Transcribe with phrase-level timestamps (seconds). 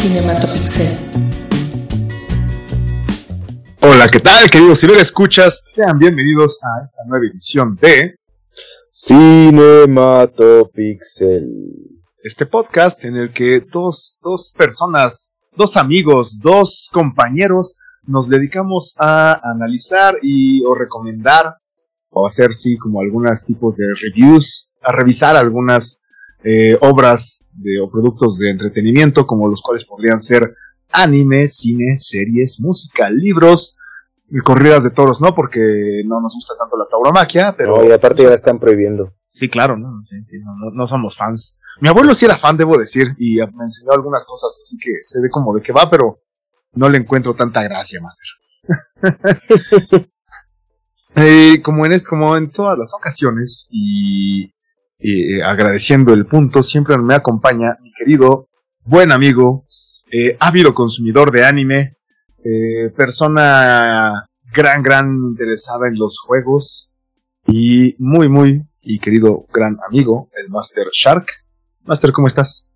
[0.00, 0.96] Cinematopixel.
[3.82, 5.62] Hola, ¿qué tal, queridos escuchas?
[5.62, 8.16] Sean bienvenidos a esta nueva edición de
[8.90, 11.44] Cinematopixel.
[12.24, 19.38] Este podcast en el que dos, dos personas, dos amigos, dos compañeros nos dedicamos a
[19.50, 21.58] analizar y o recomendar
[22.08, 26.00] o hacer sí como algunos tipos de reviews, a revisar algunas
[26.42, 30.54] eh, obras de, o productos de entretenimiento como los cuales podrían ser
[30.92, 33.76] anime, cine, series, música, libros,
[34.44, 35.34] corridas de toros, ¿no?
[35.34, 37.76] Porque no nos gusta tanto la tauromaquia, pero...
[37.76, 39.14] No, y aparte ya la están prohibiendo.
[39.28, 40.02] Sí, claro, ¿no?
[40.72, 41.58] no, somos fans.
[41.80, 45.20] Mi abuelo sí era fan, debo decir, y me enseñó algunas cosas, así que sé
[45.20, 46.20] de cómo de qué va, pero
[46.72, 48.28] no le encuentro tanta gracia, Master.
[51.16, 54.52] eh, como, en, como en todas las ocasiones, y
[55.00, 58.48] eh, agradeciendo el punto, siempre me acompaña mi querido,
[58.84, 59.66] buen amigo,
[60.12, 61.96] eh, ávido consumidor de anime,
[62.44, 66.92] eh, persona gran, gran interesada en los juegos
[67.46, 71.26] y muy, muy y querido gran amigo, el Master Shark.
[71.84, 72.70] Master, ¿cómo estás?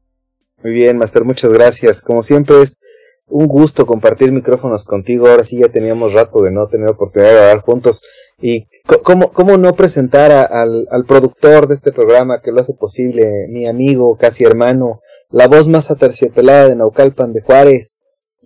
[0.62, 2.00] Muy bien, Master, muchas gracias.
[2.00, 2.80] Como siempre es
[3.26, 5.28] un gusto compartir micrófonos contigo.
[5.28, 8.02] Ahora sí ya teníamos rato de no tener oportunidad de hablar juntos.
[8.40, 8.66] Y
[9.02, 13.66] cómo, cómo no presentar al, al productor de este programa que lo hace posible, mi
[13.66, 15.00] amigo, casi hermano,
[15.30, 17.98] la voz más aterciopelada de Naucalpan de Juárez,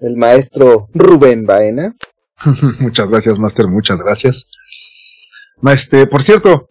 [0.03, 1.95] el maestro Rubén Baena.
[2.81, 4.49] muchas gracias, Master, muchas gracias.
[5.63, 6.71] Este, por cierto,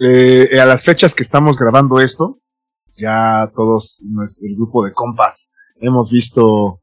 [0.00, 2.38] eh, a las fechas que estamos grabando esto,
[2.96, 4.02] ya todos
[4.42, 6.80] el grupo de compas hemos visto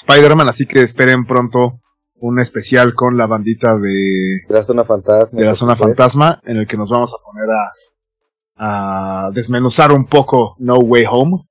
[0.00, 1.80] Spider-Man, así que esperen pronto
[2.20, 5.40] un especial con la bandita de, la zona fantasma.
[5.40, 10.06] De la zona fantasma, en el que nos vamos a poner a, a desmenuzar un
[10.06, 11.46] poco No Way Home.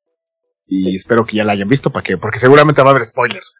[0.71, 2.17] Y espero que ya la hayan visto, ¿para qué?
[2.17, 3.55] Porque seguramente va a haber spoilers.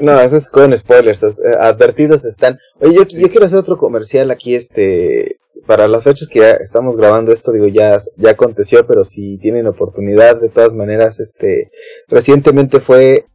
[0.00, 1.28] no, eso es con spoilers, eh,
[1.60, 2.58] advertidos están.
[2.80, 6.96] Oye, yo, yo, quiero hacer otro comercial aquí, este, para las fechas que ya estamos
[6.96, 11.70] grabando esto, digo, ya, ya aconteció, pero si tienen oportunidad, de todas maneras, este,
[12.08, 13.26] recientemente fue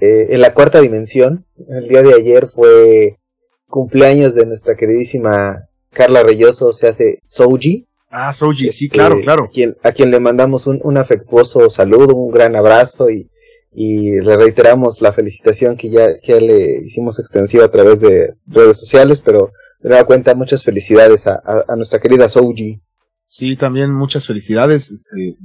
[0.00, 3.18] eh, en la cuarta dimensión, el día de ayer fue
[3.66, 7.86] cumpleaños de nuestra queridísima Carla Reyoso, se hace Souji.
[8.10, 9.48] Ah, Soji, sí, este, claro, claro.
[9.52, 13.30] Quien, a quien le mandamos un, un, afectuoso saludo, un gran abrazo y,
[13.72, 18.78] y le reiteramos la felicitación que ya, que le hicimos extensiva a través de redes
[18.78, 19.50] sociales, pero
[19.80, 22.80] de nueva cuenta muchas felicidades a, a, nuestra querida Soji.
[23.26, 24.92] Sí, también muchas felicidades.
[24.92, 25.36] Este,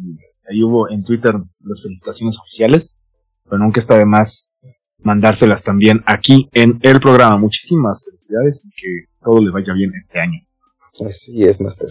[0.50, 2.96] ahí hubo en Twitter las felicitaciones oficiales,
[3.50, 4.54] pero nunca está de más
[5.02, 7.38] mandárselas también aquí en el programa.
[7.38, 10.40] Muchísimas felicidades y que todo le vaya bien este año.
[11.06, 11.90] Así es, Master.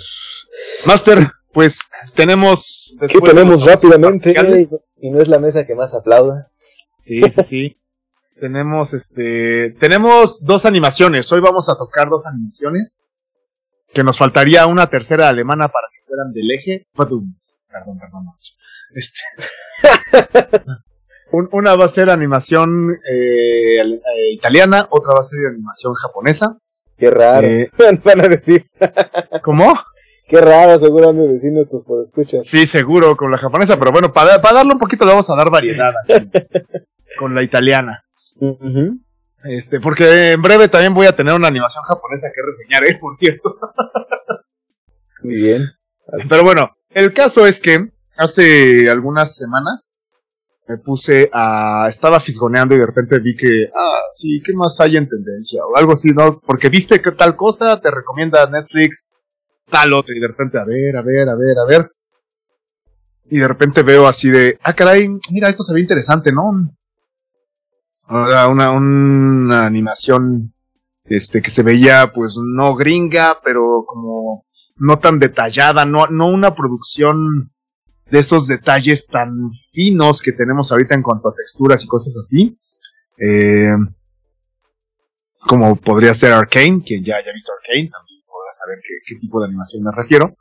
[0.86, 2.96] Master, pues tenemos...
[3.00, 4.34] ¿Qué tenemos rápidamente?
[5.00, 6.50] y no es la mesa que más aplauda.
[6.98, 7.80] Sí, sí, sí.
[8.40, 9.70] tenemos este...
[9.80, 11.30] Tenemos dos animaciones.
[11.32, 13.02] Hoy vamos a tocar dos animaciones.
[13.92, 16.86] Que nos faltaría una tercera alemana para que fueran del eje.
[16.94, 17.34] Perdón,
[17.98, 18.52] perdón, Master.
[21.30, 26.58] Una va a ser animación eh, eh, italiana, otra va a ser animación japonesa.
[26.96, 27.46] Qué raro.
[27.46, 27.70] Eh,
[28.04, 28.66] van a decir.
[29.42, 29.78] ¿Cómo?
[30.26, 32.46] Qué raro, seguro mi vecino tus escuchas.
[32.46, 35.36] Sí, seguro, con la japonesa, pero bueno, para, para darle un poquito le vamos a
[35.36, 35.92] dar variedad
[37.18, 38.04] con la italiana.
[39.44, 42.98] Este, porque en breve también voy a tener una animación japonesa que reseñar, ¿eh?
[43.00, 43.56] Por cierto.
[45.22, 45.62] Muy bien.
[46.28, 49.97] Pero bueno, el caso es que hace algunas semanas
[50.68, 51.86] me puse a.
[51.88, 53.68] Estaba fisgoneando y de repente vi que.
[53.74, 55.62] Ah, sí, ¿qué más hay en tendencia?
[55.64, 56.40] O algo así, ¿no?
[56.40, 59.10] Porque viste que tal cosa te recomienda Netflix,
[59.70, 61.90] tal otro, y de repente, a ver, a ver, a ver, a ver.
[63.30, 64.58] Y de repente veo así de.
[64.62, 66.42] Ah, caray, mira, esto se ve interesante, ¿no?
[68.04, 70.52] Ahora, una, una animación.
[71.04, 74.44] Este, que se veía, pues, no gringa, pero como.
[74.76, 77.50] No tan detallada, no, no una producción
[78.10, 82.58] de esos detalles tan finos que tenemos ahorita en cuanto a texturas y cosas así.
[83.18, 83.76] Eh,
[85.40, 89.46] como podría ser Arkane, quien ya haya visto Arkane, también podrá saber qué, tipo de
[89.46, 90.36] animación me refiero.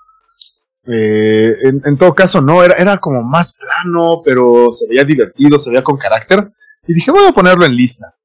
[0.86, 5.70] Eh, en, todo caso, no, era, era como más plano, pero se veía divertido, se
[5.70, 6.52] veía con carácter.
[6.88, 8.16] Y dije, voy a ponerlo en lista.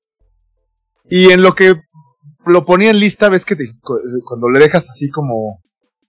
[1.11, 1.83] Y en lo que
[2.47, 3.57] lo ponía en lista, ves que
[4.25, 5.63] cuando le dejas así como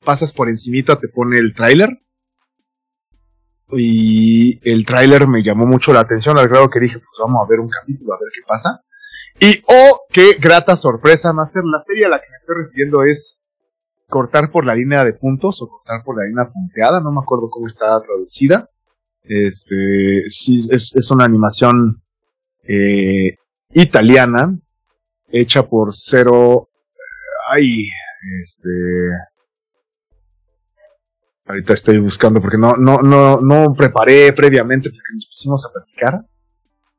[0.05, 2.03] pasas por encimita, te pone el tráiler
[3.77, 7.49] y el tráiler me llamó mucho la atención al grado que dije, pues vamos a
[7.49, 8.81] ver un capítulo, a ver qué pasa.
[9.39, 11.63] Y oh, qué grata sorpresa, Master.
[11.65, 13.41] La serie a la que me estoy refiriendo es
[14.07, 17.49] cortar por la línea de puntos o cortar por la línea punteada, no me acuerdo
[17.49, 18.69] cómo está traducida.
[19.23, 22.03] Este, es, es una animación
[22.63, 23.37] eh,
[23.71, 24.57] italiana
[25.29, 26.69] hecha por Cero.
[27.49, 27.87] Ay,
[28.39, 28.69] este.
[31.53, 36.25] Ahorita estoy buscando porque no, no, no, no preparé previamente porque nos pusimos a platicar.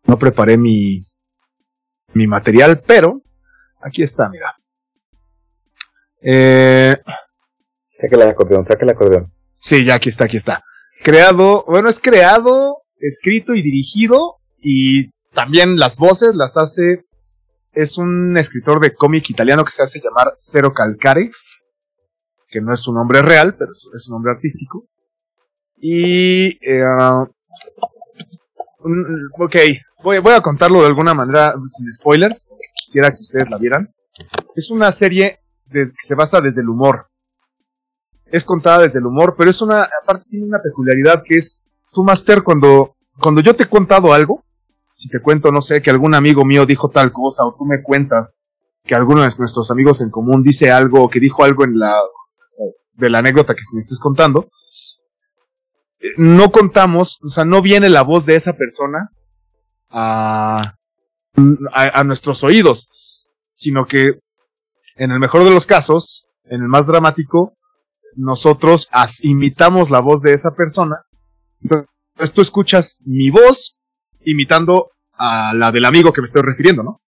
[0.05, 1.05] No preparé mi,
[2.13, 3.21] mi material, pero
[3.83, 4.55] aquí está, mira.
[6.21, 6.97] Eh,
[7.89, 9.33] saca el acordeón, saca el acordeón.
[9.57, 10.63] Sí, ya aquí está, aquí está.
[11.03, 17.07] Creado, bueno, es creado, escrito y dirigido y también las voces las hace,
[17.73, 21.33] es un escritor de cómic italiano que se hace llamar Cero Calcare,
[22.55, 24.87] que no es un nombre real, pero es, un nombre artístico.
[25.77, 26.85] Y, eh,
[29.37, 29.57] ok,
[30.05, 33.93] voy, voy a contarlo de alguna manera sin spoilers, quisiera que ustedes la vieran.
[34.55, 37.09] Es una serie que se basa desde el humor.
[38.27, 41.61] Es contada desde el humor, pero es una, aparte tiene una peculiaridad que es,
[41.91, 44.45] tu Master, cuando, cuando yo te he contado algo,
[44.95, 47.83] si te cuento, no sé, que algún amigo mío dijo tal cosa, o tú me
[47.83, 48.45] cuentas
[48.85, 51.97] que alguno de nuestros amigos en común dice algo, o que dijo algo en la,
[52.93, 54.51] de la anécdota que me estés contando,
[56.01, 59.11] eh, no contamos, o sea, no viene la voz de esa persona
[59.91, 60.61] a,
[61.73, 62.91] a, nuestros oídos,
[63.55, 64.21] sino que
[64.97, 67.55] en el mejor de los casos, en el más dramático,
[68.17, 68.89] nosotros
[69.23, 71.05] imitamos la voz de esa persona.
[71.63, 73.77] Entonces tú escuchas mi voz
[74.21, 77.01] imitando a la del amigo que me estoy refiriendo, ¿no?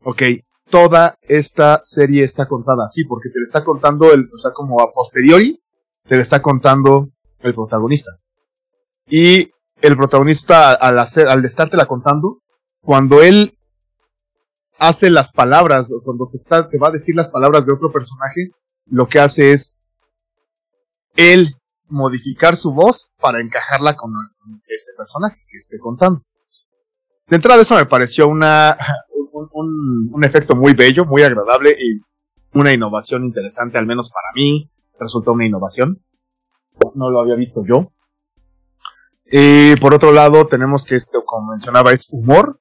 [0.00, 0.22] Ok,
[0.70, 4.80] toda esta serie está contada así, porque te le está contando el, o sea, como
[4.80, 5.60] a posteriori,
[6.08, 7.08] te le está contando
[7.40, 8.12] el protagonista.
[9.08, 12.40] Y el protagonista, al hacer, al estártela contando,
[12.82, 13.56] cuando él
[14.78, 17.92] hace las palabras, o cuando te está, te va a decir las palabras de otro
[17.92, 18.50] personaje,
[18.86, 19.76] lo que hace es
[21.16, 21.54] él
[21.88, 24.12] modificar su voz para encajarla con
[24.66, 26.22] este personaje que esté contando.
[27.28, 28.76] De entrada eso me pareció una,
[29.60, 32.00] un, efecto muy bello, muy agradable y
[32.52, 36.02] una innovación interesante, al menos para mí, resultó una innovación.
[36.94, 37.92] No lo había visto yo.
[39.80, 42.60] Por otro lado, tenemos que esto, como mencionaba, es humor.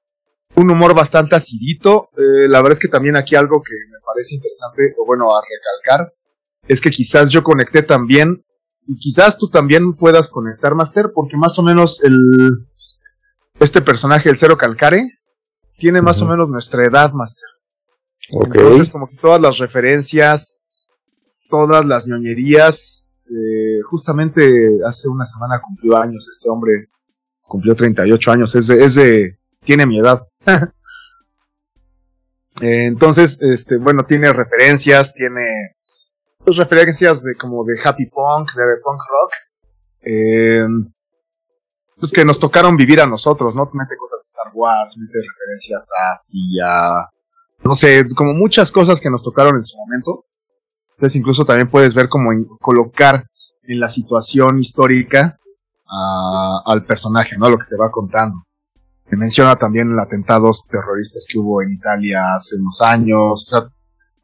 [0.56, 2.09] Un humor bastante acidito.
[2.18, 5.41] Eh, la verdad es que también aquí algo que me parece interesante, o bueno, a
[5.41, 6.13] recalcar,
[6.68, 8.44] es que quizás yo conecté también
[8.88, 12.68] y quizás tú también puedas conectar, Master, porque más o menos el
[13.59, 15.19] este personaje, el Cero Calcare,
[15.77, 17.44] tiene más o menos nuestra edad, Master.
[18.30, 20.63] Entonces, como que todas las referencias,
[21.50, 26.89] todas las ñoñerías, eh, justamente hace una semana cumplió años este hombre,
[27.42, 30.27] cumplió 38 años, es de, es de tiene mi edad.
[32.62, 35.75] Eh, entonces, este, bueno, tiene referencias, tiene
[36.44, 39.31] pues, referencias de como de happy punk, de punk rock,
[40.01, 40.68] eh,
[41.97, 43.69] pues que nos tocaron vivir a nosotros, ¿no?
[43.74, 47.09] Mete cosas de Star Wars, mete referencias a,
[47.63, 50.25] no sé, como muchas cosas que nos tocaron en su momento.
[50.92, 53.25] Entonces incluso también puedes ver como colocar
[53.63, 55.38] en la situación histórica
[56.65, 57.50] al personaje, ¿no?
[57.50, 58.44] Lo que te va contando.
[59.07, 63.69] Me menciona también los atentados terroristas que hubo en Italia hace unos años, o sea,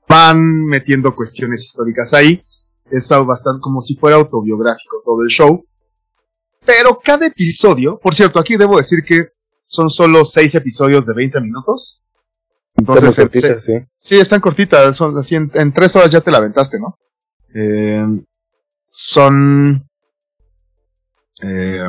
[0.07, 2.43] van metiendo cuestiones históricas ahí.
[2.89, 5.63] Es bastante como si fuera autobiográfico todo el show.
[6.65, 9.29] Pero cada episodio, por cierto, aquí debo decir que
[9.63, 12.03] son solo seis episodios de 20 minutos.
[12.75, 13.73] Entonces, cortitas, sí.
[13.97, 16.97] sí, están cortitas, son así en, tres horas ya te la aventaste, ¿no?
[17.53, 18.05] Eh,
[18.87, 19.87] son
[21.41, 21.83] eh,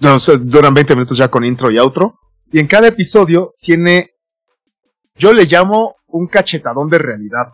[0.00, 2.18] no, duran 20 minutos ya con intro y outro.
[2.52, 4.14] Y en cada episodio tiene
[5.16, 7.50] yo le llamo un cachetadón de realidad.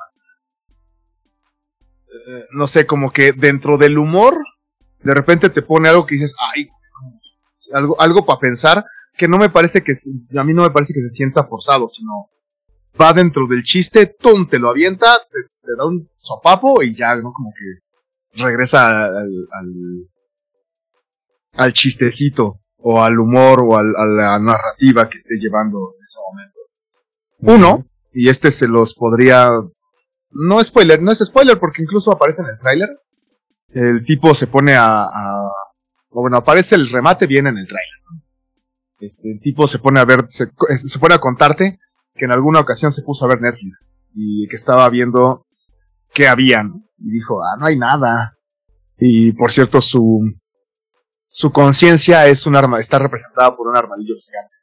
[2.27, 4.39] Eh, no sé, como que dentro del humor,
[5.03, 6.69] de repente te pone algo que dices, ay,
[7.73, 8.85] algo, algo para pensar,
[9.17, 9.93] que no me parece que,
[10.37, 12.31] a mí no me parece que se sienta forzado, sino
[13.01, 17.33] va dentro del chiste, tum, te lo avienta, te, da un sopapo y ya, ¿no?
[17.33, 19.73] Como que regresa al, al,
[21.53, 26.19] al chistecito, o al humor, o al, a la narrativa que esté llevando en ese
[26.31, 26.61] momento.
[27.43, 29.51] Uno, y este se los podría...
[30.33, 32.89] No spoiler, no es spoiler porque incluso aparece en el tráiler.
[33.73, 35.07] El tipo se pone a,
[36.11, 38.01] bueno, aparece el remate bien en el tráiler.
[39.01, 40.49] Este, el tipo se pone a ver, se,
[40.99, 41.79] pone a contarte
[42.15, 45.47] que en alguna ocasión se puso a ver Netflix y que estaba viendo
[46.13, 46.85] qué habían.
[46.99, 48.37] Y dijo, ah, no hay nada.
[48.99, 50.35] Y por cierto, su,
[51.29, 54.55] su conciencia es un arma, está representada por un armadillo gigante.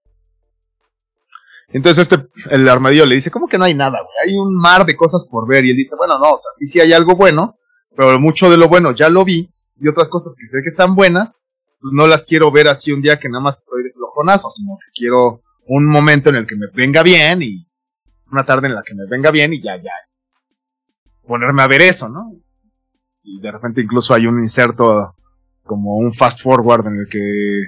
[1.69, 3.99] Entonces este, el armadillo le dice, ¿cómo que no hay nada?
[4.23, 5.65] Hay un mar de cosas por ver.
[5.65, 7.57] Y él dice, bueno, no, o sea, sí, sí hay algo bueno,
[7.97, 10.95] pero mucho de lo bueno ya lo vi y otras cosas que sé que están
[10.95, 11.43] buenas,
[11.81, 14.77] pues no las quiero ver así un día que nada más estoy de flojonazo, sino
[14.77, 17.67] que quiero un momento en el que me venga bien y
[18.31, 20.19] una tarde en la que me venga bien y ya, ya es
[21.27, 22.31] ponerme a ver eso, ¿no?
[23.23, 25.15] Y de repente incluso hay un inserto
[25.65, 27.63] como un fast forward en el que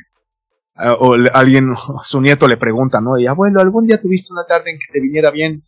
[1.00, 3.18] o alguien, su nieto le pregunta, ¿no?
[3.18, 5.64] Y abuelo, ¿algún día tuviste una tarde en que te viniera bien?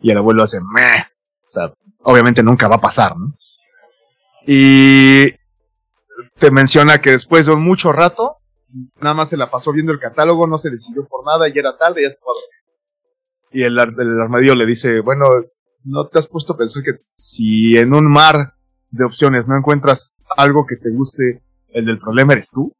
[0.00, 1.06] Y el abuelo hace, meh.
[1.46, 3.34] O sea, obviamente nunca va a pasar, ¿no?
[4.52, 5.36] Y
[6.40, 8.38] te menciona que después de mucho rato,
[9.00, 11.76] nada más se la pasó viendo el catálogo, no se decidió por nada y era
[11.78, 12.34] tarde y ya se fue
[13.52, 15.26] Y el, el armadillo le dice, bueno,
[15.84, 18.54] ¿no te has puesto a pensar que si en un mar
[18.90, 22.74] de opciones no encuentras algo que te guste, el del problema eres tú?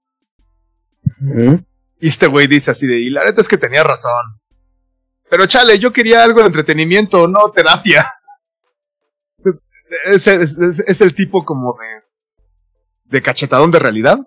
[2.00, 4.40] Y este güey dice así de, y la neta es que tenía razón.
[5.30, 8.04] Pero chale, yo quería algo de entretenimiento, no terapia.
[10.06, 14.18] Es, es, el tipo como de, de cachetadón de realidad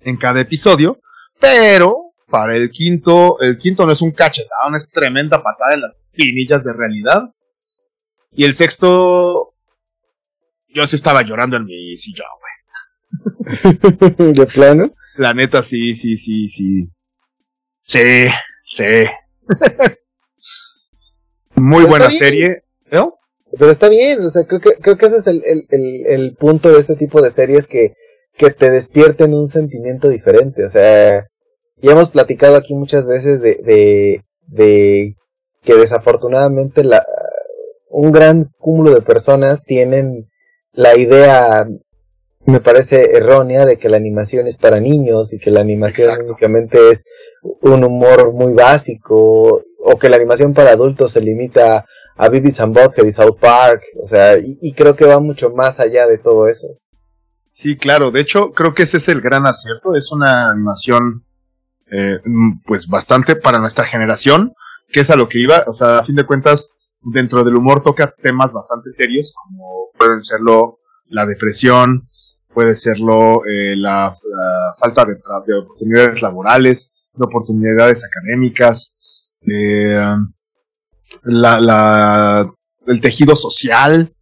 [0.00, 1.00] en cada episodio,
[1.40, 5.98] pero para el quinto, el quinto no es un cachetadón, es tremenda patada en las
[5.98, 7.22] espinillas de realidad.
[8.32, 9.54] Y el sexto,
[10.68, 14.32] yo sí estaba llorando en mi sillón, güey.
[14.32, 14.92] ¿De plano?
[15.16, 16.90] La neta, sí, sí, sí, sí.
[17.84, 18.26] Sí,
[18.66, 19.04] sí.
[21.54, 22.64] Muy buena serie.
[22.90, 23.14] ¿No?
[23.58, 26.72] Pero está bien, o sea, creo que, creo que ese es el, el, el, punto
[26.72, 27.94] de este tipo de series que,
[28.36, 30.64] que te despierten un sentimiento diferente.
[30.64, 31.26] O sea,
[31.76, 35.14] ya hemos platicado aquí muchas veces de, de, de
[35.62, 37.04] que desafortunadamente la,
[37.88, 40.28] un gran cúmulo de personas tienen
[40.72, 41.66] la idea
[42.46, 46.90] me parece errónea de que la animación es para niños y que la animación únicamente
[46.90, 47.04] es
[47.62, 52.74] un humor muy básico o que la animación para adultos se limita a Beavis and
[52.74, 56.48] Butthead y South Park, o sea, y, creo que va mucho más allá de todo
[56.48, 56.68] eso.
[57.52, 61.24] Sí, claro, de hecho creo que ese es el gran acierto, es una animación
[61.90, 62.18] eh,
[62.64, 64.54] pues bastante para nuestra generación,
[64.88, 67.82] que es a lo que iba, o sea, a fin de cuentas, dentro del humor
[67.82, 72.08] toca temas bastante serios, como pueden serlo la depresión,
[72.52, 74.16] puede serlo eh, la,
[74.78, 75.14] falta de,
[75.58, 78.96] oportunidades laborales, de oportunidades académicas,
[79.42, 80.16] eh,
[81.22, 82.44] la,
[82.86, 84.14] el tejido social,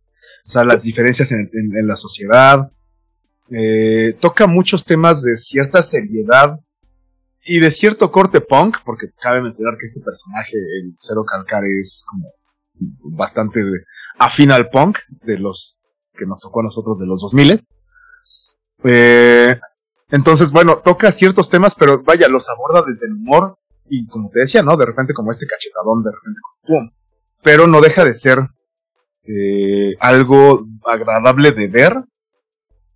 [0.44, 1.50] o sea, las diferencias en,
[1.86, 2.70] la sociedad.
[3.50, 6.58] Eh, toca muchos temas de cierta seriedad
[7.44, 12.04] y de cierto corte punk, porque cabe mencionar que este personaje, el Cero Calcar, es
[12.08, 12.32] como
[13.16, 13.60] bastante
[14.18, 15.78] afín al punk de los
[16.16, 17.58] que nos tocó a nosotros de los 2000
[18.84, 19.58] eh,
[20.10, 24.40] entonces, bueno, toca ciertos temas, pero vaya, los aborda desde el humor y como te
[24.40, 24.76] decía, ¿no?
[24.76, 26.90] De repente como este cachetadón, de repente ¡pum!
[27.42, 28.38] Pero no deja de ser
[29.24, 32.04] eh, algo agradable de ver.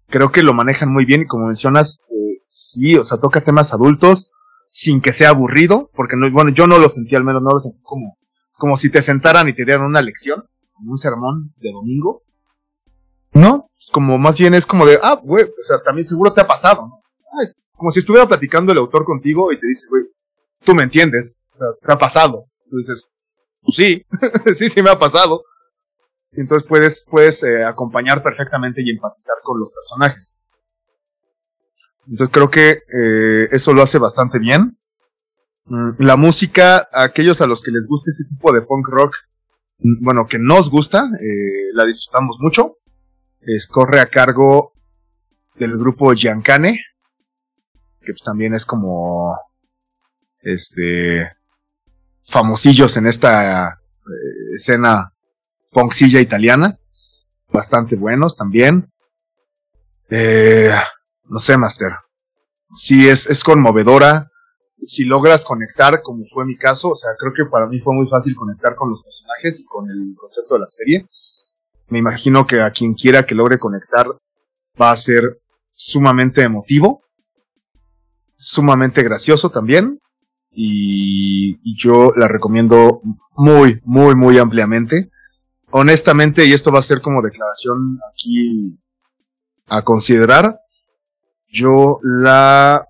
[0.09, 3.73] Creo que lo manejan muy bien y como mencionas, eh, sí, o sea, toca temas
[3.73, 4.33] adultos
[4.69, 7.59] sin que sea aburrido, porque no, bueno, yo no lo sentí al menos, no lo
[7.59, 8.19] sentí como,
[8.53, 12.23] como si te sentaran y te dieran una lección, como un sermón de domingo.
[13.33, 16.47] No, como más bien es como de, ah, güey, o sea, también seguro te ha
[16.47, 17.01] pasado,
[17.73, 20.05] como si estuviera platicando el autor contigo y te dice, güey,
[20.67, 21.41] tú me entiendes,
[21.81, 22.47] te ha pasado.
[22.69, 23.09] Tú dices,
[23.63, 24.05] pues sí,
[24.55, 25.45] sí, sí me ha pasado.
[26.33, 30.39] Y entonces puedes, puedes eh, acompañar perfectamente y empatizar con los personajes.
[32.07, 34.79] Entonces creo que eh, eso lo hace bastante bien.
[35.65, 39.17] Mm, la música, aquellos a los que les guste ese tipo de punk rock,
[39.79, 42.77] mm, bueno, que nos gusta, eh, la disfrutamos mucho
[43.71, 44.73] corre a cargo
[45.55, 46.81] del grupo Giancane,
[48.01, 49.37] que pues también es como
[50.55, 51.33] este
[52.25, 55.13] famosillos en esta eh, escena
[55.71, 56.79] poncilla italiana,
[57.53, 58.93] bastante buenos también.
[60.09, 60.71] Eh,
[61.25, 61.93] no sé, Master.
[62.75, 64.31] Si es, es conmovedora.
[64.79, 68.09] Si logras conectar, como fue mi caso, o sea, creo que para mí fue muy
[68.09, 71.09] fácil conectar con los personajes y con el concepto de la serie
[71.89, 74.07] me imagino que a quien quiera que logre conectar
[74.81, 75.41] va a ser
[75.73, 77.03] sumamente emotivo,
[78.37, 80.01] sumamente gracioso también,
[80.57, 83.03] y, yo la recomiendo
[83.37, 85.11] muy, muy, muy ampliamente.
[85.71, 88.79] Honestamente, y esto va a ser como declaración aquí
[89.67, 90.61] a considerar,
[91.49, 92.89] yo la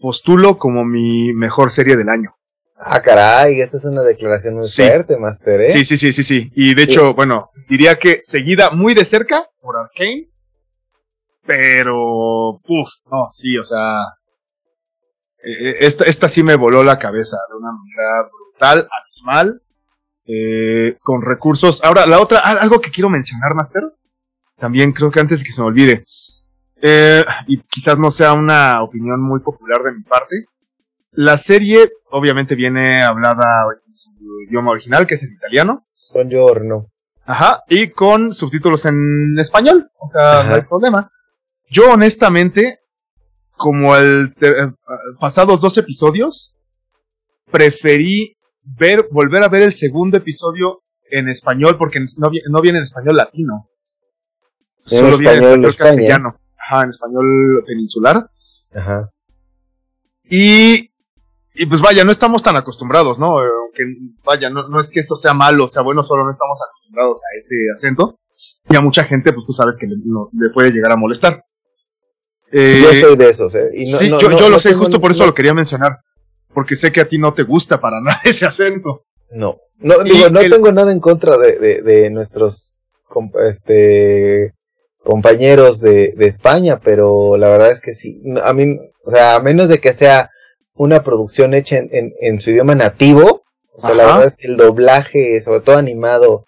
[0.00, 2.36] postulo como mi mejor serie del año.
[2.76, 5.70] Ah, caray, esta es una declaración muy fuerte, Master, ¿eh?
[5.70, 6.52] Sí, sí, sí, sí, sí.
[6.54, 10.30] Y de hecho, bueno, diría que seguida muy de cerca por Arkane.
[11.44, 14.17] Pero, puf, no, sí, o sea.
[15.42, 19.62] Eh, esta, esta sí me voló la cabeza de una manera brutal, abismal.
[20.30, 21.82] Eh, con recursos.
[21.82, 23.82] Ahora, la otra, algo que quiero mencionar, Master.
[24.58, 26.04] también creo que antes de que se me olvide,
[26.82, 30.44] eh, y quizás no sea una opinión muy popular de mi parte,
[31.12, 34.10] la serie obviamente viene hablada en su
[34.46, 35.86] idioma original, que es el italiano.
[36.12, 36.90] Buongiorno.
[37.24, 41.10] Ajá, y con subtítulos en español, o sea, no hay problema.
[41.70, 42.80] Yo honestamente,
[43.58, 44.72] como el eh,
[45.20, 46.56] pasados dos episodios,
[47.50, 52.84] preferí ver, volver a ver el segundo episodio en español, porque no, no viene en
[52.84, 53.68] español latino.
[54.86, 56.40] En Solo viene en español castellano.
[56.56, 58.30] Ajá, en español peninsular.
[58.74, 59.10] Ajá.
[60.24, 60.90] Y,
[61.54, 63.38] y pues vaya, no estamos tan acostumbrados, ¿no?
[63.38, 63.84] Aunque
[64.24, 67.22] vaya, no, no es que eso sea malo o sea bueno, solo no estamos acostumbrados
[67.24, 68.18] a ese acento.
[68.70, 71.42] Y a mucha gente, pues tú sabes que le, le puede llegar a molestar.
[72.52, 73.70] Eh, yo soy de esos, ¿eh?
[73.74, 75.98] Y no, sí, yo, yo lo sé, justo por eso lo quería mencionar.
[76.54, 79.04] Porque sé que a ti no te gusta para nada ese acento.
[79.30, 82.82] No, no, digo, no tengo nada en contra de, de, de nuestros
[83.46, 84.54] este,
[85.04, 89.40] compañeros de, de, España, pero la verdad es que sí, a mí, o sea, a
[89.40, 90.30] menos de que sea
[90.74, 93.42] una producción hecha en, en, en su idioma nativo,
[93.78, 96.46] o sea, la verdad es que el doblaje, sobre todo animado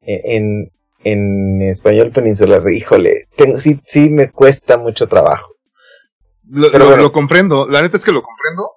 [0.00, 0.72] en,
[1.04, 5.54] en español peninsular, híjole, tengo, sí, sí me cuesta mucho trabajo.
[6.48, 8.72] Lo, pero lo, comprendo, la neta es que lo comprendo,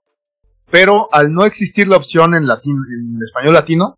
[0.72, 2.48] pero al no existir la opción en
[3.22, 3.98] español latino,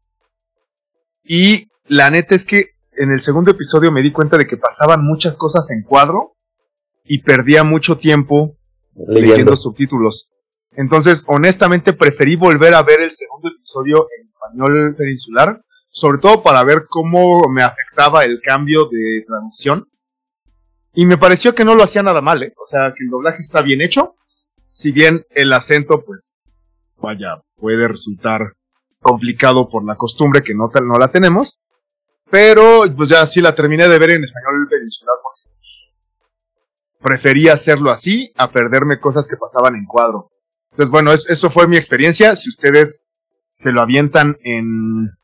[1.24, 5.04] y la neta es que en el segundo episodio me di cuenta de que pasaban
[5.04, 6.36] muchas cosas en cuadro
[7.04, 8.58] y perdía mucho tiempo
[9.08, 10.32] leyendo, subtítulos.
[10.72, 15.62] Entonces, honestamente, preferí volver a ver el segundo episodio en español peninsular,
[15.98, 19.90] sobre todo para ver cómo me afectaba el cambio de traducción.
[20.94, 22.54] Y me pareció que no lo hacía nada mal, ¿eh?
[22.56, 24.16] O sea, que el doblaje está bien hecho,
[24.70, 26.36] si bien el acento, pues,
[27.02, 28.54] vaya, puede resultar
[29.02, 31.60] complicado por la costumbre que no, no la tenemos.
[32.30, 35.50] Pero pues ya sí la terminé de ver en español peninsular porque
[37.02, 40.30] prefería hacerlo así a perderme cosas que pasaban en cuadro.
[40.72, 42.36] Entonces, bueno, eso fue mi experiencia.
[42.36, 43.08] Si ustedes
[43.54, 45.18] se lo avientan en,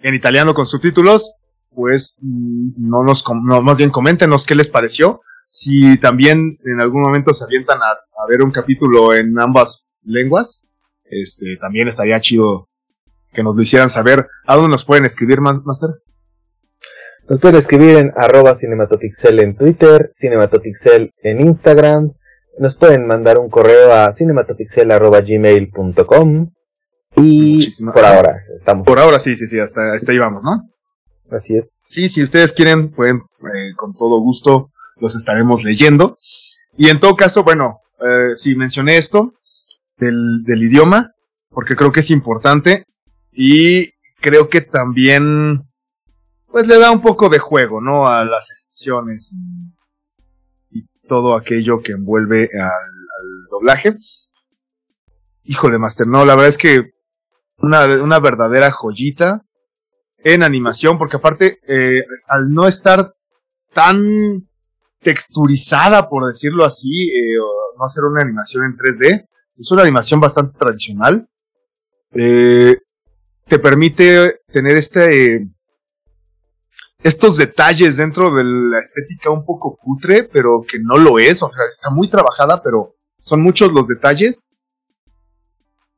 [0.00, 1.34] en italiano con subtítulos,
[1.70, 5.22] pues mm, no nos, no, más bien coméntenos qué les pareció.
[5.46, 7.96] Si también en algún momento se avientan a,
[8.28, 10.66] ver un capítulo en ambas lenguas,
[11.04, 12.68] este, también estaría chido
[13.32, 14.28] que nos lo hicieran saber.
[14.46, 15.88] ¿A dónde nos pueden escribir, Master?
[17.28, 22.12] Nos pueden escribir en arroba cinematopixel en Twitter, cinematopixel en Instagram.
[22.58, 26.50] Nos pueden mandar un correo a cinematopixel.gmail.com
[27.22, 28.86] y por ahora estamos.
[28.86, 30.68] Por ahora sí, sí, sí, hasta, hasta ahí vamos, ¿no?
[31.30, 31.84] Así es.
[31.88, 36.18] Sí, si ustedes quieren, pueden, eh, con todo gusto los estaremos leyendo.
[36.76, 39.34] Y en todo caso, bueno, eh, si mencioné esto
[39.96, 41.12] del, del idioma,
[41.50, 42.84] porque creo que es importante,
[43.32, 45.62] y creo que también,
[46.50, 48.06] pues le da un poco de juego, ¿no?
[48.06, 49.34] A las expresiones
[50.70, 53.96] y, todo aquello que envuelve al, doblaje.
[55.44, 56.92] Híjole, Master, no, la verdad es que
[57.58, 59.44] una, una verdadera joyita
[60.18, 63.14] en animación, porque aparte, eh, al no estar
[63.72, 64.48] tan
[65.00, 67.36] texturizada, por decirlo así, eh,
[67.78, 71.28] no hacer una animación en 3D, es una animación bastante tradicional.
[72.12, 72.78] Eh,
[73.46, 75.48] te permite tener este
[77.00, 81.50] estos detalles dentro de la estética un poco cutre, pero que no lo es, o
[81.50, 84.48] sea, está muy trabajada, pero son muchos los detalles,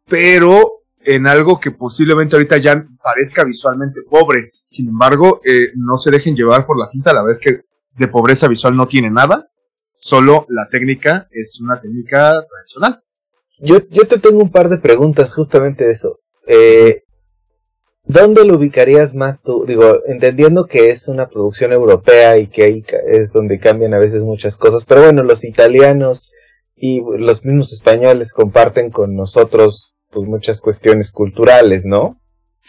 [0.06, 4.52] pero en algo que posiblemente ahorita ya parezca visualmente pobre.
[4.64, 7.62] Sin embargo, eh, no se dejen llevar por la cinta, la verdad es que
[7.96, 9.50] de pobreza visual no tiene nada,
[9.94, 13.02] solo la técnica es una técnica tradicional.
[13.58, 16.20] Yo, yo te tengo un par de preguntas justamente de eso.
[16.46, 17.02] Eh,
[18.04, 19.64] ¿Dónde lo ubicarías más tú?
[19.66, 24.24] Digo, entendiendo que es una producción europea y que ahí es donde cambian a veces
[24.24, 26.32] muchas cosas, pero bueno, los italianos
[26.74, 32.20] y los mismos españoles comparten con nosotros pues muchas cuestiones culturales, ¿no?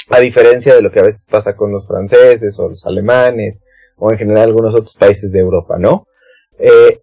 [0.10, 3.60] A diferencia de lo que a veces pasa con los franceses o los alemanes
[3.98, 6.08] o en general algunos otros países de Europa, ¿no?
[6.58, 7.02] Eh,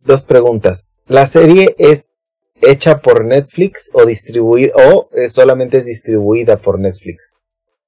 [0.00, 0.92] dos preguntas.
[1.06, 2.14] ¿La serie es
[2.60, 7.42] hecha por Netflix o distribuida o eh, solamente es distribuida por Netflix?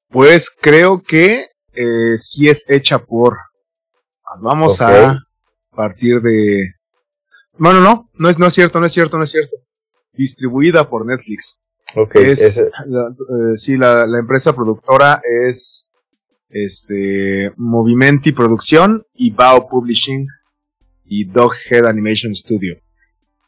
[0.08, 3.36] Pues creo que eh, sí es hecha por.
[4.42, 5.18] Vamos a
[5.74, 6.74] partir de.
[7.58, 9.56] Bueno, no, no es, no es cierto, no es cierto, no es cierto.
[10.12, 11.59] Distribuida por Netflix.
[11.96, 12.16] Ok.
[12.16, 15.90] Es, la, eh, sí, la, la, empresa productora es
[16.48, 20.26] este Movimenti Producción y Bao Publishing
[21.04, 22.76] y Doghead Animation Studio.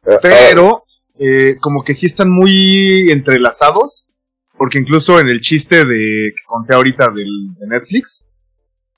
[0.05, 0.85] Ah, Pero
[1.18, 4.09] eh, como que sí están muy entrelazados,
[4.57, 8.24] porque incluso en el chiste de que conté ahorita del, de Netflix,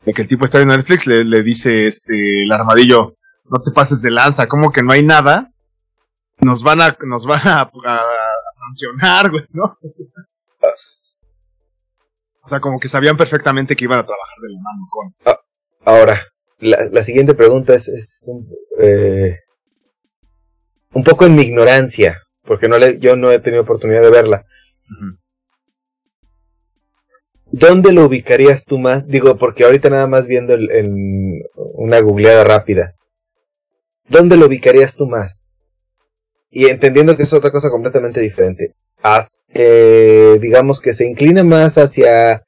[0.04, 3.16] de que el tipo está viendo Netflix, le, le dice este el armadillo,
[3.50, 5.52] no te pases de lanza, como que no hay nada,
[6.40, 7.70] nos van a, nos van a,
[8.54, 9.78] sancionar, güey, ¿no?
[12.42, 15.14] O sea, como que sabían perfectamente que iban a trabajar de la mano con.
[15.24, 15.40] Ah,
[15.84, 16.22] ahora,
[16.58, 18.30] la, la, siguiente pregunta es, es
[18.78, 19.38] eh,
[20.92, 24.44] un poco en mi ignorancia, porque no le, yo no he tenido oportunidad de verla.
[27.46, 29.06] ¿Dónde lo ubicarías tú más?
[29.06, 32.94] Digo, porque ahorita nada más viendo en una googleada rápida.
[34.08, 35.48] ¿Dónde lo ubicarías tú más?
[36.56, 38.70] Y entendiendo que es otra cosa completamente diferente.
[39.52, 42.44] Eh, digamos que se inclina más hacia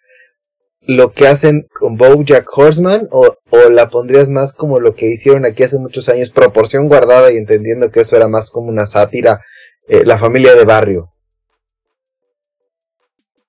[0.81, 5.45] lo que hacen con Bojack Horseman o, o, la pondrías más como lo que hicieron
[5.45, 9.41] aquí hace muchos años, proporción guardada y entendiendo que eso era más como una sátira,
[9.89, 11.13] eh, la familia de barrio.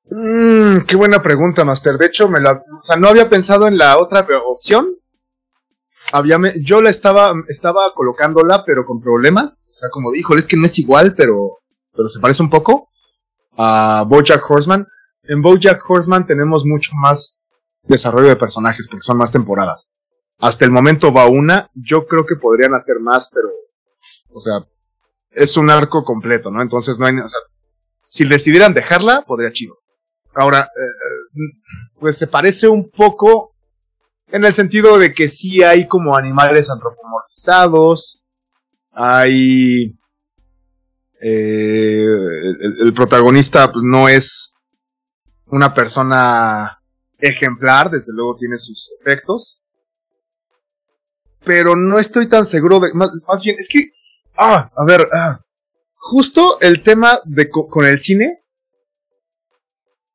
[0.10, 1.98] Mm, qué buena pregunta, Master.
[1.98, 4.96] De hecho, me la, o sea, no había pensado en la otra opción.
[6.14, 9.70] Había, yo la estaba, estaba colocándola, pero con problemas.
[9.72, 11.60] O sea, como dijo, es que no es igual, pero,
[11.94, 12.90] pero se parece un poco
[13.58, 14.88] a Bojack Horseman.
[15.24, 17.40] En Bojack Horseman tenemos mucho más
[17.84, 19.96] desarrollo de personajes porque son más temporadas.
[20.40, 23.50] Hasta el momento va una, yo creo que podrían hacer más, pero,
[24.32, 24.66] o sea,
[25.32, 26.62] es un arco completo, ¿no?
[26.62, 27.40] Entonces no hay, o sea,
[28.10, 29.80] si decidieran dejarla, podría chido.
[30.36, 31.40] Ahora, eh,
[32.00, 33.56] pues se parece un poco
[34.30, 38.24] en el sentido de que sí hay como animales antropomorfizados,
[38.92, 39.98] hay
[41.22, 44.54] eh, el, protagonista pues, no es
[45.48, 46.82] una persona
[47.18, 49.62] ejemplar, desde luego tiene sus efectos.
[51.44, 52.94] Pero no estoy tan seguro de.
[52.94, 53.92] Más, bien, es que.
[54.38, 55.08] Ah, a ver.
[55.14, 55.40] Ah,
[55.96, 58.44] justo el tema de con el cine.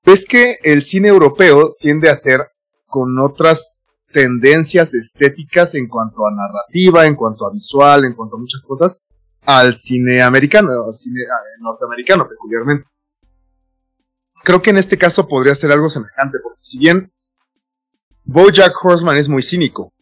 [0.05, 2.51] Es que el cine europeo tiende a ser
[2.87, 3.82] con otras
[4.13, 9.05] tendencias estéticas en cuanto a narrativa, en cuanto a visual, en cuanto a muchas cosas,
[9.43, 12.89] al cine americano, al cine ah, norteamericano peculiarmente.
[14.45, 17.13] Creo que en este caso podría ser algo semejante, porque si bien
[18.25, 19.93] Bojack Horseman es muy cínico,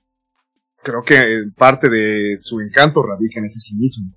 [0.83, 4.15] creo que parte de su encanto radica en ese cinismo.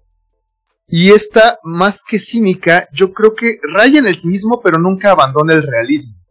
[0.87, 5.53] Y esta, más que cínica, yo creo que raya en el cinismo, pero nunca abandona
[5.53, 6.22] el realismo.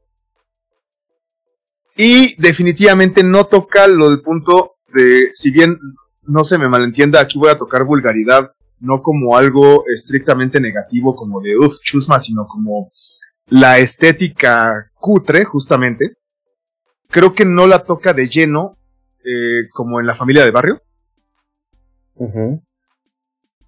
[1.96, 5.78] Y definitivamente no toca lo del punto de, si bien
[6.22, 8.52] no se me malentienda, aquí voy a tocar vulgaridad
[8.82, 12.90] no como algo estrictamente negativo, como de uff, chusma, sino como
[13.46, 16.16] la estética cutre, justamente.
[17.08, 18.76] Creo que no la toca de lleno,
[19.24, 20.82] eh, como en la familia de barrio.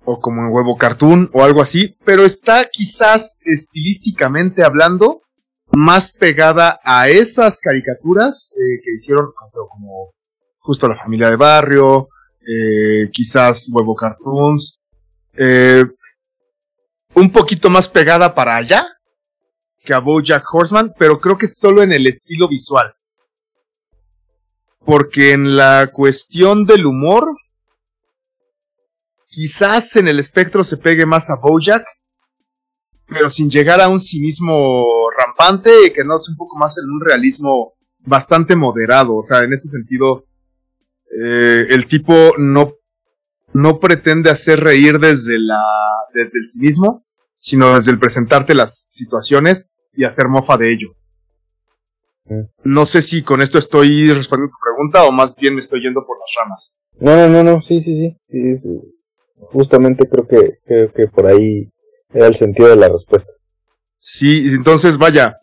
[0.05, 5.23] O como en Huevo Cartoon o algo así, pero está quizás estilísticamente hablando
[5.77, 10.15] más pegada a esas caricaturas eh, que hicieron como
[10.59, 12.09] justo la familia de barrio,
[12.47, 14.83] eh, quizás Huevo Cartoons,
[15.35, 15.85] eh,
[17.15, 18.87] un poquito más pegada para allá
[19.85, 22.95] que a Bojack Horseman, pero creo que solo en el estilo visual.
[24.85, 27.37] Porque en la cuestión del humor,
[29.27, 31.85] quizás en el espectro se pegue más a Bojack,
[33.07, 34.85] pero sin llegar a un cinismo
[35.17, 39.17] rampante, que no es un poco más en un realismo bastante moderado.
[39.17, 40.27] O sea, en ese sentido,
[41.23, 42.75] eh, el tipo no
[43.53, 45.63] no pretende hacer reír desde la
[46.13, 47.05] desde el cinismo,
[47.37, 50.97] sino desde el presentarte las situaciones y hacer mofa de ello.
[52.25, 52.43] Mm.
[52.65, 56.05] No sé si con esto estoy respondiendo tu pregunta o más bien me estoy yendo
[56.07, 56.79] por las ramas.
[56.99, 58.81] No, no, no, no, sí, sí, sí, sí,
[59.37, 61.71] Justamente creo que, creo que por ahí
[62.15, 63.33] era el sentido de la respuesta.
[63.99, 65.39] Sí, entonces vaya,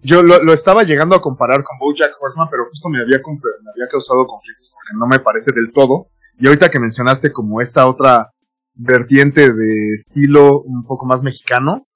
[0.00, 3.70] yo lo, lo estaba llegando a comparar con BoJack Horseman, pero justo me había, me
[3.70, 7.86] había causado conflictos porque no me parece del todo y ahorita que mencionaste como esta
[7.86, 8.30] otra
[8.74, 11.86] vertiente de estilo un poco más mexicano,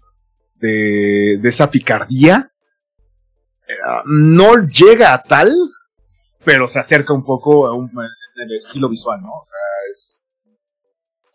[0.54, 2.50] de, de esa picardía,
[3.68, 3.72] eh,
[4.06, 5.50] no llega a tal,
[6.44, 7.90] pero se acerca un poco a un,
[8.56, 9.28] estilo visual, ¿no?
[9.28, 9.59] O sea,
[9.90, 10.19] es...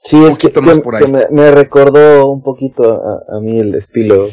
[0.05, 0.51] Sí, es que,
[1.31, 4.29] me, recordó un poquito a, a, mí el estilo.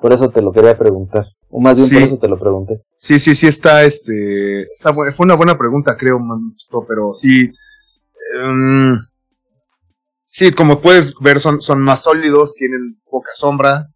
[0.00, 1.24] Por eso te lo quería preguntar.
[1.48, 2.82] O más bien por eso te lo pregunté.
[2.98, 6.20] Sí, sí, sí, está, este, está, fue una buena pregunta, creo,
[6.86, 7.50] pero sí,
[8.32, 8.98] Um,
[10.28, 13.90] sí, como puedes ver, son, son más sólidos, tienen poca sombra,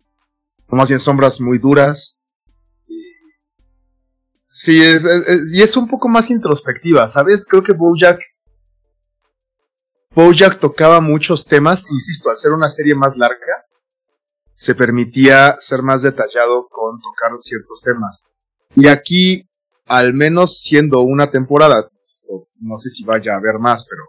[0.69, 2.19] o más bien sombras muy duras.
[4.47, 5.07] Sí, es,
[5.53, 7.47] y es un poco más introspectiva, ¿sabes?
[7.47, 8.19] Creo que Bojack.
[10.19, 13.65] Bojack tocaba muchos temas, insisto, al ser una serie más larga,
[14.53, 18.25] se permitía ser más detallado con tocar ciertos temas.
[18.75, 19.49] Y aquí
[19.87, 21.89] al menos siendo una temporada,
[22.59, 24.03] no sé si vaya a haber más, pero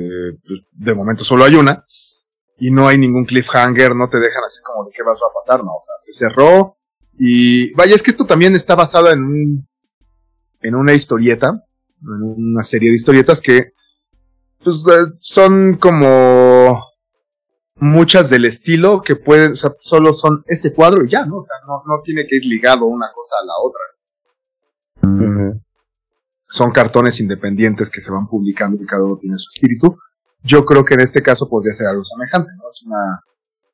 [0.00, 1.84] eh, pues, de momento solo hay una,
[2.56, 5.62] y no hay ningún cliffhanger, no te dejan así como de qué vas a pasar,
[5.62, 6.78] no, o sea, se cerró,
[7.18, 9.68] y vaya, es que esto también está basado en un,
[10.62, 11.62] en una historieta,
[12.00, 13.72] en una serie de historietas que
[14.62, 16.92] pues, eh, son como
[17.76, 21.38] muchas del estilo que pueden, o sea, solo son ese cuadro y ya, ¿no?
[21.38, 23.80] O sea, no, no tiene que ir ligado una cosa a la otra.
[26.48, 29.96] Son cartones independientes que se van publicando y cada uno tiene su espíritu.
[30.42, 32.68] Yo creo que en este caso podría ser algo semejante, ¿no?
[32.68, 33.20] Es una,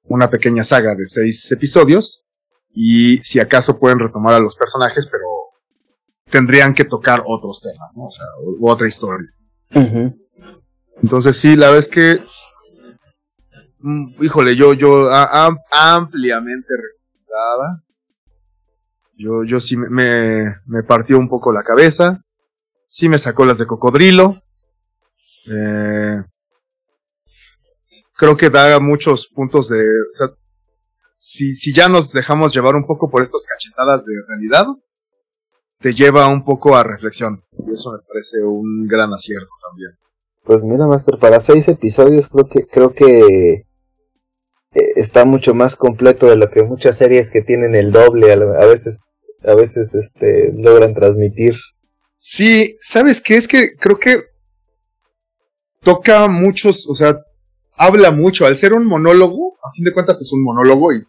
[0.04, 2.24] una pequeña saga de seis episodios
[2.72, 5.24] y si acaso pueden retomar a los personajes, pero
[6.30, 8.06] tendrían que tocar otros temas, ¿no?
[8.06, 8.26] O sea,
[8.60, 9.28] otra historia.
[11.02, 12.22] Entonces sí, la verdad es que,
[13.80, 15.08] mm, híjole, yo, yo,
[15.70, 17.84] ampliamente recomendada.
[19.16, 22.22] Yo, yo sí me, me partió un poco la cabeza.
[22.88, 24.34] Sí me sacó las de cocodrilo.
[25.46, 26.22] Eh,
[28.16, 30.28] creo que da muchos puntos de, o sea,
[31.16, 34.66] si, si ya nos dejamos llevar un poco por estas cachetadas de realidad,
[35.78, 37.44] te lleva un poco a reflexión.
[37.66, 39.96] Y eso me parece un gran acierto también.
[40.48, 43.66] Pues mira, Master, para seis episodios creo que creo que
[44.72, 48.64] eh, está mucho más completo de lo que muchas series que tienen el doble a,
[48.64, 49.08] veces
[49.44, 51.54] a veces este logran transmitir.
[52.16, 53.34] Sí, ¿sabes qué?
[53.34, 54.22] Es que creo que
[55.82, 57.18] toca muchos, o sea,
[57.76, 58.46] habla mucho.
[58.46, 61.04] Al ser un monólogo, a fin de cuentas es un monólogo y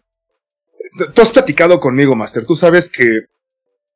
[1.14, 2.44] tú has platicado conmigo, Master.
[2.44, 3.20] Tú sabes que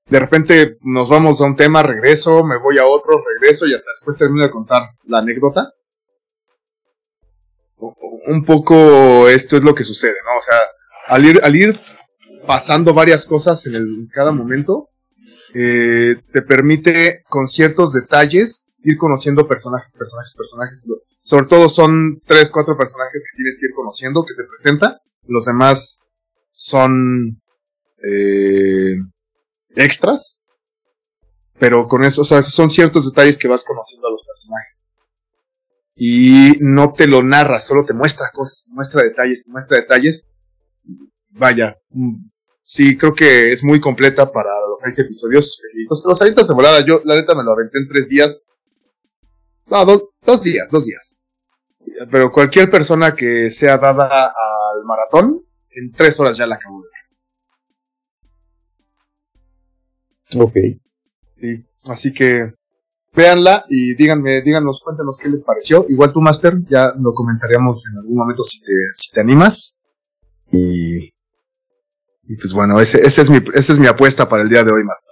[0.06, 3.90] de repente nos vamos a un tema, regreso, me voy a otro, regreso y hasta
[3.96, 5.72] después termino de contar la anécdota.
[8.26, 10.38] Un poco esto es lo que sucede, ¿no?
[10.38, 10.58] O sea,
[11.06, 11.80] al ir,
[12.46, 14.88] pasando varias cosas en, el, cada momento,
[15.54, 20.88] eh, te permite con ciertos detalles ir conociendo personajes, personajes, personajes.
[21.22, 25.00] Sobre todo son tres, cuatro personajes que tienes que ir conociendo, que te presenta.
[25.26, 26.02] Los demás
[26.52, 27.40] son
[28.02, 28.96] eh,
[29.76, 30.40] extras,
[31.58, 34.94] pero con eso, o sea, son ciertos detalles que vas conociendo a los personajes.
[35.96, 40.28] Y no te lo narra, solo te muestra cosas, te muestra detalles, te muestra detalles.
[41.30, 42.16] Vaya, mm,
[42.64, 45.60] sí, creo que es muy completa para los seis episodios.
[45.88, 48.42] Los, los avientas de volada, yo la neta me lo aventé en tres días.
[49.66, 51.20] No, dos días, dos días.
[52.10, 56.88] Pero cualquier persona que sea dada al maratón, en tres horas ya la acabó de
[60.36, 60.56] Ok.
[61.36, 62.52] Sí, así que
[63.14, 65.86] véanla y díganme, díganos, cuéntanos qué les pareció.
[65.88, 69.78] Igual tú, Master, ya lo comentaríamos en algún momento si te, si te animas.
[70.50, 71.06] Y,
[72.24, 74.72] y pues bueno, ese, ese es mi, esa es mi apuesta para el día de
[74.72, 75.10] hoy, Master.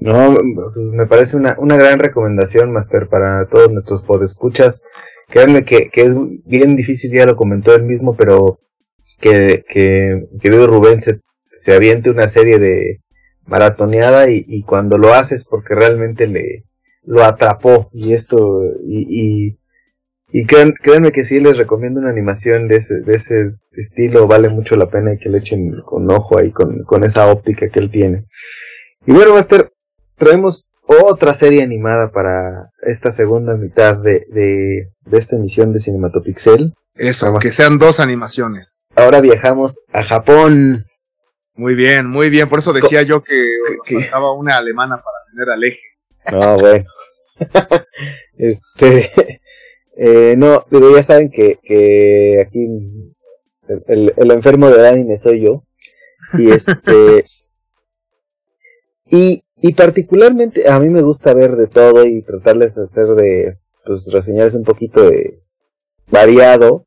[0.00, 4.82] No, pues me parece una, una gran recomendación, Master, para todos nuestros podescuchas.
[5.28, 8.60] Créanme que, que es bien difícil, ya lo comentó él mismo, pero
[9.20, 11.20] que, que querido Rubén se,
[11.54, 13.00] se aviente una serie de,
[13.50, 16.64] maratoneada y, y, cuando lo haces porque realmente le
[17.02, 19.58] lo atrapó y esto y, y,
[20.32, 24.76] y créanme que sí les recomiendo una animación de ese, de ese estilo, vale mucho
[24.76, 28.26] la pena que le echen con ojo ahí con, con esa óptica que él tiene.
[29.06, 29.72] Y bueno, Master,
[30.16, 36.74] traemos otra serie animada para esta segunda mitad de, de, de esta emisión de Cinematopixel.
[36.94, 38.84] Eso, que sean dos animaciones.
[38.96, 40.84] Ahora viajamos a Japón.
[41.60, 42.48] Muy bien, muy bien.
[42.48, 43.34] Por eso decía yo que
[43.76, 45.82] nos faltaba una alemana para tener al eje.
[46.32, 46.86] No, bueno.
[48.38, 49.10] este.
[50.02, 52.66] Eh, no, ya saben que, que aquí
[53.86, 55.60] el, el, enfermo de anime soy yo.
[56.38, 57.26] Y este.
[59.10, 63.58] y, y particularmente a mí me gusta ver de todo y tratarles de hacer de.
[63.84, 65.42] Pues reseñarles un poquito de
[66.10, 66.86] variado.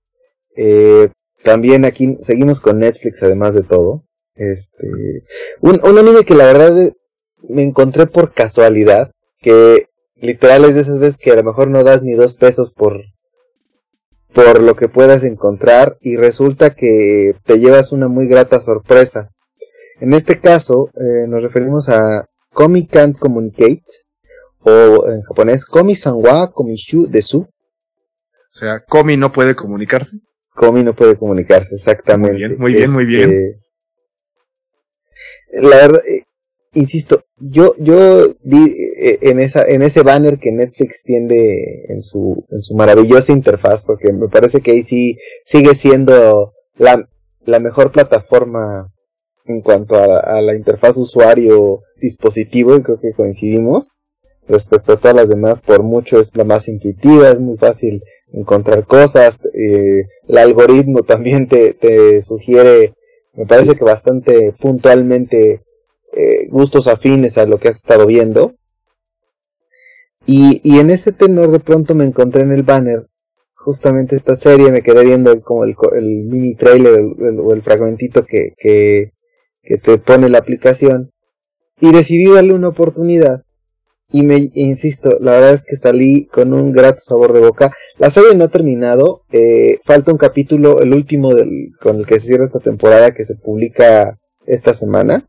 [0.55, 1.09] Eh,
[1.43, 4.05] también aquí seguimos con Netflix además de todo.
[4.35, 4.87] Este,
[5.61, 6.91] un, un anime que la verdad
[7.47, 11.83] me encontré por casualidad, que literal es de esas veces que a lo mejor no
[11.83, 13.01] das ni dos pesos por,
[14.33, 19.29] por lo que puedas encontrar y resulta que te llevas una muy grata sorpresa.
[19.99, 23.83] En este caso eh, nos referimos a Komi Can't Communicate
[24.61, 27.41] o en japonés Komi Sanwa Komishu Desu.
[27.41, 30.17] O sea, Komi no puede comunicarse.
[30.55, 32.33] Komi no puede comunicarse, exactamente.
[32.33, 33.62] Muy bien, muy bien, muy bien.
[35.53, 36.23] La verdad, eh,
[36.73, 42.45] insisto, yo, yo vi eh, en esa, en ese banner que Netflix tiende en su,
[42.49, 47.07] en su maravillosa interfaz, porque me parece que ahí sí sigue siendo la,
[47.45, 48.89] la mejor plataforma
[49.45, 53.99] en cuanto a, la interfaz usuario-dispositivo, y creo que coincidimos.
[54.47, 58.85] Respecto a todas las demás, por mucho es la más intuitiva, es muy fácil encontrar
[58.85, 59.39] cosas.
[59.53, 62.93] Eh, el algoritmo también te, te, sugiere,
[63.33, 65.63] me parece que bastante puntualmente,
[66.13, 68.53] eh, gustos afines a lo que has estado viendo.
[70.25, 73.07] Y, y en ese tenor de pronto me encontré en el banner
[73.63, 78.53] justamente esta serie, me quedé viendo como el, el mini trailer o el, fragmentito que,
[78.57, 79.13] que,
[79.61, 81.11] que te pone la aplicación
[81.79, 83.43] y decidí darle una oportunidad
[84.13, 87.73] y me insisto, la verdad es que salí con un grato sabor de boca.
[87.97, 92.19] La serie no ha terminado, eh, falta un capítulo, el último del, con el que
[92.19, 95.27] se cierra esta temporada que se publica esta semana.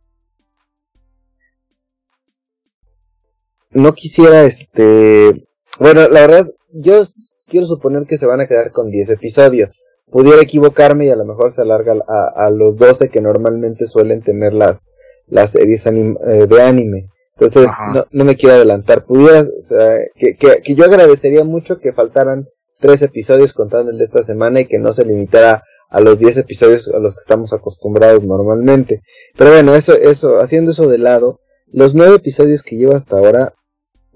[3.70, 5.46] No quisiera, este,
[5.80, 7.04] bueno, la verdad, yo
[7.48, 9.80] quiero suponer que se van a quedar con 10 episodios.
[10.10, 14.52] Pudiera equivocarme y a lo mejor se alarga a, los 12 que normalmente suelen tener
[14.52, 14.88] las,
[15.26, 17.08] las series eh, de anime.
[17.36, 19.04] Entonces, no, no, me quiero adelantar.
[19.04, 22.46] Pudiera, o sea, que, que, que, yo agradecería mucho que faltaran
[22.80, 26.38] tres episodios contando el de esta semana y que no se limitara a los 10
[26.38, 29.00] episodios a los que estamos acostumbrados normalmente.
[29.36, 33.54] Pero bueno, eso, eso, haciendo eso de lado, los nueve episodios que llevo hasta ahora,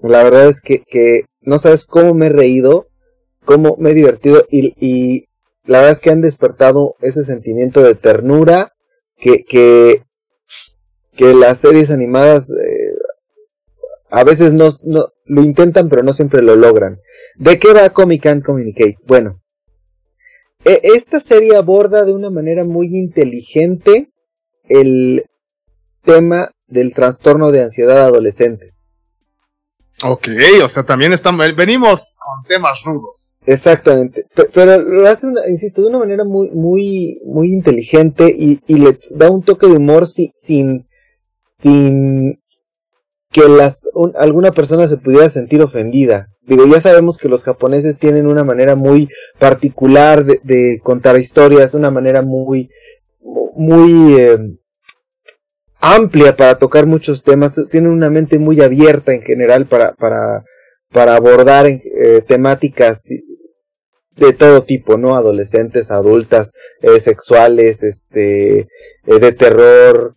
[0.01, 2.87] la verdad es que, que no sabes cómo me he reído,
[3.45, 5.25] cómo me he divertido y, y
[5.65, 8.73] la verdad es que han despertado ese sentimiento de ternura
[9.17, 10.03] que, que,
[11.15, 12.68] que las series animadas eh,
[14.11, 16.99] a veces no, no, lo intentan, pero no siempre lo logran.
[17.35, 18.97] ¿De qué va Comic Can Communicate?
[19.05, 19.41] Bueno,
[20.65, 24.11] e, esta serie aborda de una manera muy inteligente
[24.67, 25.25] el
[26.03, 28.73] tema del trastorno de ansiedad adolescente.
[30.01, 30.29] Ok,
[30.63, 33.35] o sea, también estamos, venimos con temas rudos.
[33.45, 38.97] Exactamente, pero lo hace, insisto, de una manera muy, muy, muy inteligente y, y le
[39.11, 40.87] da un toque de humor sin,
[41.39, 42.38] sin
[43.31, 43.79] que las,
[44.15, 46.27] alguna persona se pudiera sentir ofendida.
[46.41, 51.91] Digo, ya sabemos que los japoneses tienen una manera muy particular de, contar historias, una
[51.91, 52.69] manera muy,
[53.55, 54.57] muy em,
[55.79, 60.43] amplia para tocar muchos temas, tienen una mente muy abierta en general para, para,
[60.91, 63.03] para abordar eh, temáticas
[64.15, 65.15] de todo tipo, ¿no?
[65.15, 68.61] Adolescentes, adultas, eh, sexuales, este,
[69.05, 70.15] eh, de terror,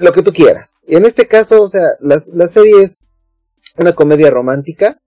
[0.00, 0.78] lo que tú quieras.
[0.86, 3.08] En este caso, o sea, la, la serie es
[3.76, 4.98] una comedia romántica,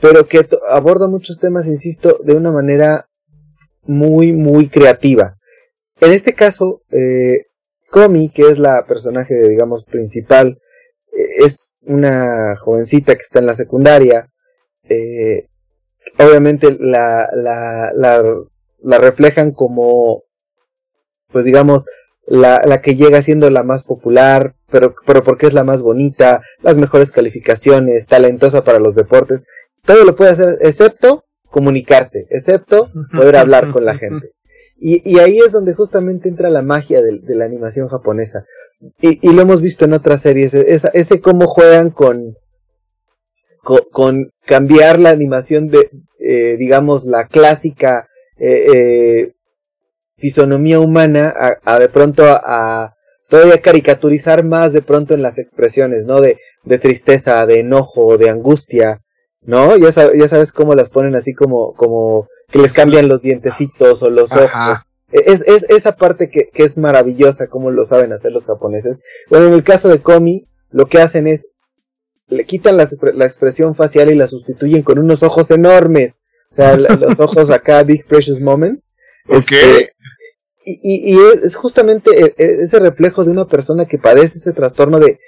[0.00, 3.08] pero que aborda muchos temas, insisto, de una manera
[3.82, 5.36] muy, muy creativa.
[6.00, 7.46] En este caso, eh,
[7.90, 10.58] Comi, que es la personaje, digamos, principal,
[11.12, 14.28] eh, es una jovencita que está en la secundaria.
[14.88, 15.48] Eh,
[16.18, 18.22] obviamente la, la, la,
[18.80, 20.24] la reflejan como,
[21.28, 21.86] pues digamos,
[22.26, 26.42] la, la que llega siendo la más popular, pero, pero porque es la más bonita,
[26.62, 29.46] las mejores calificaciones, talentosa para los deportes,
[29.84, 34.32] todo lo puede hacer excepto comunicarse, excepto poder hablar con la gente.
[34.80, 38.44] Y, y, ahí es donde justamente entra la magia de, de la animación japonesa.
[39.00, 42.36] Y, y, lo hemos visto en otras series, esa, ese cómo juegan con,
[43.62, 49.33] con, con cambiar la animación de, eh, digamos, la clásica eh, eh,
[50.16, 51.32] fisonomía humana
[51.64, 52.94] a, de pronto a,
[53.28, 56.20] todavía caricaturizar más de pronto en las expresiones, ¿no?
[56.20, 59.00] De, de tristeza, de enojo, de angustia,
[59.42, 59.76] ¿no?
[59.76, 64.10] Ya, ya sabes cómo las ponen así como, como que les cambian los dientecitos o
[64.10, 64.86] los ojos.
[65.10, 69.00] Es, es esa parte que, que es maravillosa, como lo saben hacer los japoneses.
[69.30, 71.50] Bueno, en el caso de Komi, lo que hacen es,
[72.26, 76.22] le quitan la, la expresión facial y la sustituyen con unos ojos enormes.
[76.50, 78.94] O sea, los ojos acá, Big Precious Moments.
[79.28, 79.92] Este,
[80.64, 84.98] y, y, es justamente e, e, ese reflejo de una persona que padece ese trastorno
[84.98, 85.18] de,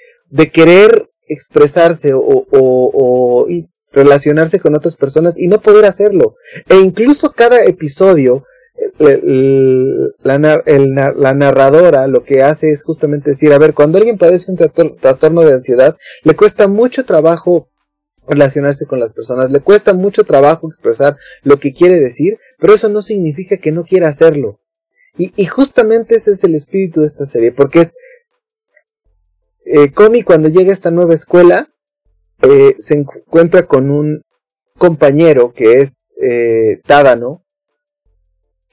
[0.51, 3.47] querer expresarse o,
[3.91, 6.35] relacionarse con otras personas y no poder hacerlo.
[6.69, 8.43] E incluso cada episodio,
[8.99, 10.63] la,
[11.15, 15.41] la narradora lo que hace es justamente decir, a ver, cuando alguien padece un trastorno
[15.41, 17.69] de ansiedad, le cuesta mucho trabajo
[18.27, 22.89] relacionarse con las personas, le cuesta mucho trabajo expresar lo que quiere decir, pero eso
[22.89, 24.59] no significa que no quiera hacerlo.
[25.17, 27.95] Y, y justamente ese es el espíritu de esta serie, porque es...
[29.65, 31.69] Eh, Comi cuando llega a esta nueva escuela,
[32.41, 34.21] eh, se encuentra con un
[34.77, 37.43] compañero que es eh, Tadano,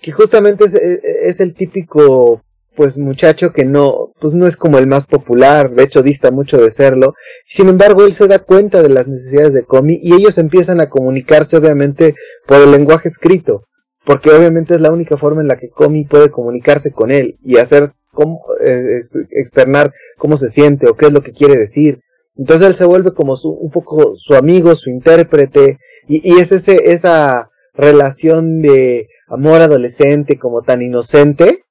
[0.01, 2.43] que justamente es, eh, es, el típico
[2.77, 6.59] pues muchacho que no, pues no es como el más popular, de hecho dista mucho
[6.61, 7.15] de serlo.
[7.47, 10.91] Sin embargo, él se da cuenta de las necesidades de Comi y ellos empiezan a
[10.91, 12.15] comunicarse obviamente
[12.47, 13.63] por el lenguaje escrito
[14.05, 17.57] porque obviamente es la única forma en la que Comi puede comunicarse con él y
[17.59, 19.01] hacer cómo eh,
[19.31, 22.01] externar cómo se siente o qué es lo que quiere decir.
[22.37, 25.79] Entonces él se vuelve como su, un poco su amigo, su intérprete,
[26.09, 31.65] y, y es ese, esa relación de amor adolescente como tan inocente,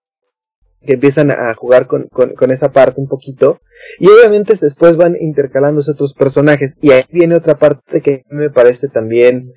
[0.86, 3.62] que empiezan a jugar con, con, esa parte un poquito.
[4.00, 6.76] Y obviamente después van intercalándose otros personajes.
[6.82, 9.54] Y ahí viene otra parte que me parece también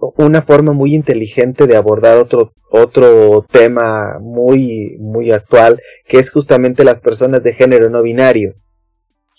[0.00, 6.84] una forma muy inteligente de abordar otro, otro tema muy, muy actual, que es justamente
[6.84, 8.54] las personas de género no binario.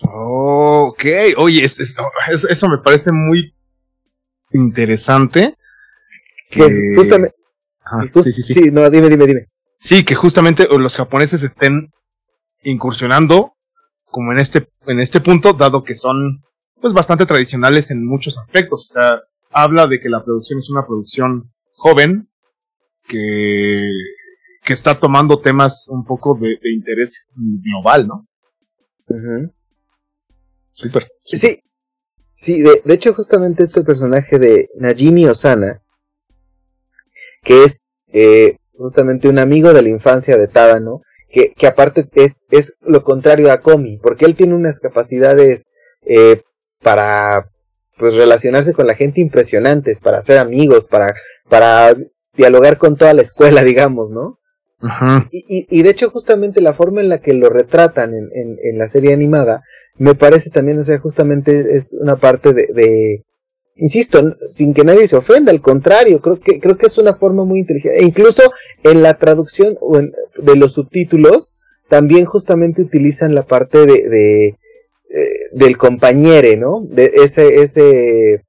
[0.01, 1.03] ok,
[1.37, 3.53] oye, eso me parece muy
[4.51, 5.55] interesante.
[6.49, 7.35] Que, justamente...
[8.23, 8.71] sí, sí, sí.
[8.71, 9.45] no, dime, dime, dime.
[9.77, 11.91] Sí, que justamente los japoneses estén
[12.63, 13.53] incursionando
[14.05, 16.43] como en este, en este punto, dado que son
[16.81, 18.85] pues bastante tradicionales en muchos aspectos.
[18.85, 22.29] O sea, habla de que la producción es una producción joven
[23.07, 23.89] que,
[24.63, 28.27] que está tomando temas un poco de, interés global, ¿no?
[30.73, 31.61] Super, Sí,
[32.31, 35.81] sí, de, de, hecho justamente este personaje de Najimi Osana,
[37.43, 42.35] que es eh, justamente un amigo de la infancia de Tadano, que, que aparte es,
[42.49, 45.69] es, lo contrario a Komi, porque él tiene unas capacidades
[46.01, 46.43] eh,
[46.81, 47.49] para
[47.99, 51.13] pues relacionarse con la gente impresionantes, para ser amigos, para,
[51.49, 51.95] para
[52.35, 54.39] dialogar con toda la escuela, digamos, ¿no?
[55.29, 58.57] Y, y, y, de hecho justamente la forma en la que lo retratan en, en,
[58.63, 59.61] en, la serie animada
[59.97, 63.25] me parece también, o sea, justamente es una parte de, de,
[63.75, 67.43] insisto, sin que nadie se ofenda, al contrario, creo que, creo que es una forma
[67.43, 67.99] muy inteligente.
[67.99, 69.77] E incluso en la traducción
[70.37, 71.55] de los subtítulos,
[71.89, 74.57] también justamente utilizan la parte de, de
[75.09, 76.85] eh, del compañere, ¿no?
[76.87, 78.43] De ese, ese,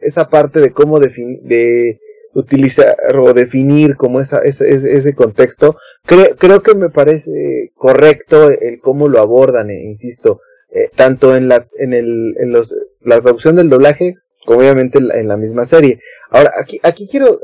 [0.00, 2.00] esa parte de cómo de
[2.36, 9.08] utilizar o definir como esa, ese, ese contexto, creo, que me parece correcto el cómo
[9.08, 13.70] lo abordan, eh, insisto, eh, tanto en la, en el, en los, la traducción del
[13.70, 16.00] doblaje, como obviamente en la, misma serie.
[16.30, 17.38] Ahora, aquí, aquí quiero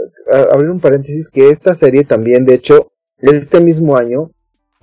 [0.52, 4.30] abrir un paréntesis que esta serie también, de hecho, este mismo año,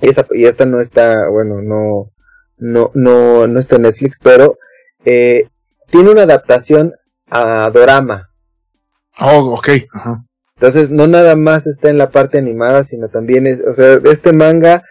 [0.01, 2.11] y esta no está, bueno, no,
[2.59, 4.57] no, no, no está en Netflix, pero
[5.05, 5.47] eh,
[5.87, 6.93] tiene una adaptación
[7.27, 8.29] a Dorama.
[9.19, 9.69] Oh, ok.
[10.55, 14.33] Entonces, no nada más está en la parte animada, sino también es, o sea, este
[14.33, 14.83] manga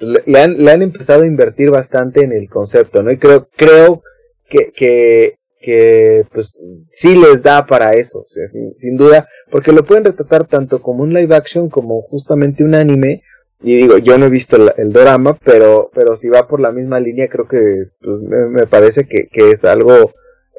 [0.00, 3.10] le, han, le han empezado a invertir bastante en el concepto, ¿no?
[3.10, 4.02] Y creo, creo
[4.48, 9.72] que, que, que pues sí les da para eso, o sea, sin, sin duda, porque
[9.72, 13.22] lo pueden retratar tanto como un live action como justamente un anime,
[13.64, 16.70] y digo, yo no he visto el, el drama, pero, pero si va por la
[16.70, 20.12] misma línea, creo que pues, me, parece que, que, es algo,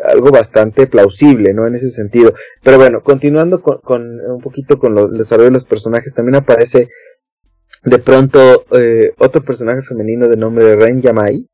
[0.04, 1.68] algo bastante plausible, ¿no?
[1.68, 2.34] En ese sentido.
[2.64, 6.36] Pero bueno, continuando con, con un poquito con lo, el desarrollo de los personajes, también
[6.36, 6.90] aparece
[7.84, 11.48] de pronto eh, otro personaje femenino de nombre Ren Yamai,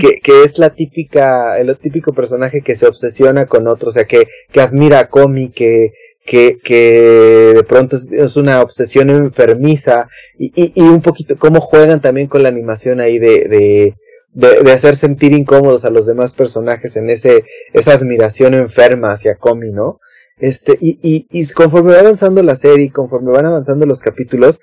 [0.00, 4.04] que, que, es la típica, el típico personaje que se obsesiona con otro, o sea,
[4.04, 5.92] que, que admira a Komi, que,
[6.26, 10.08] que, que de pronto es, una obsesión enfermiza,
[10.38, 13.94] y, y, un poquito cómo juegan también con la animación ahí de, de,
[14.34, 19.70] de, hacer sentir incómodos a los demás personajes en ese, esa admiración enferma hacia Komi,
[19.70, 20.00] ¿no?
[20.38, 24.60] Este, y, y, y conforme va avanzando la serie, conforme van avanzando los capítulos,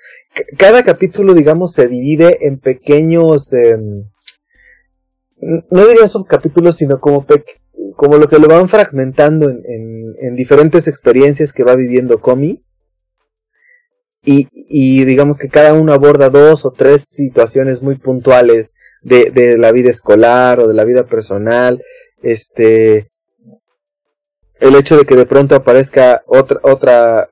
[0.56, 4.04] cada capítulo, digamos, se divide en pequeños, em,
[5.40, 7.26] no diría subcapítulos, sino como,
[7.96, 12.64] como lo que lo van fragmentando en, en, en, diferentes experiencias que va viviendo Comi.
[14.26, 18.72] Y, y digamos que cada uno aborda dos o tres situaciones muy puntuales
[19.02, 21.82] de, de la vida escolar o de la vida personal.
[22.22, 23.10] Este,
[24.60, 27.28] el hecho de que de pronto aparezca otra, otra,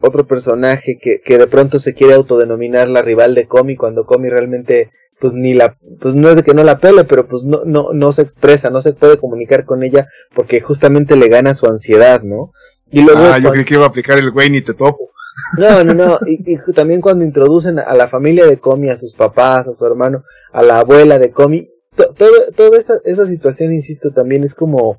[0.00, 4.28] otro personaje que, que de pronto se quiere autodenominar la rival de Comi cuando Comi
[4.28, 4.90] realmente
[5.22, 7.92] pues ni la, pues no es de que no la pele, pero pues no, no,
[7.92, 12.22] no se expresa, no se puede comunicar con ella porque justamente le gana su ansiedad,
[12.22, 12.50] ¿no?
[12.90, 15.10] Y luego ah, yo creí que iba a aplicar el güey ni te topo.
[15.58, 19.68] No, no, no, y, también cuando introducen a la familia de Comi, a sus papás,
[19.68, 24.42] a su hermano, a la abuela de Comi, todo, toda esa, esa situación, insisto, también
[24.42, 24.98] es como,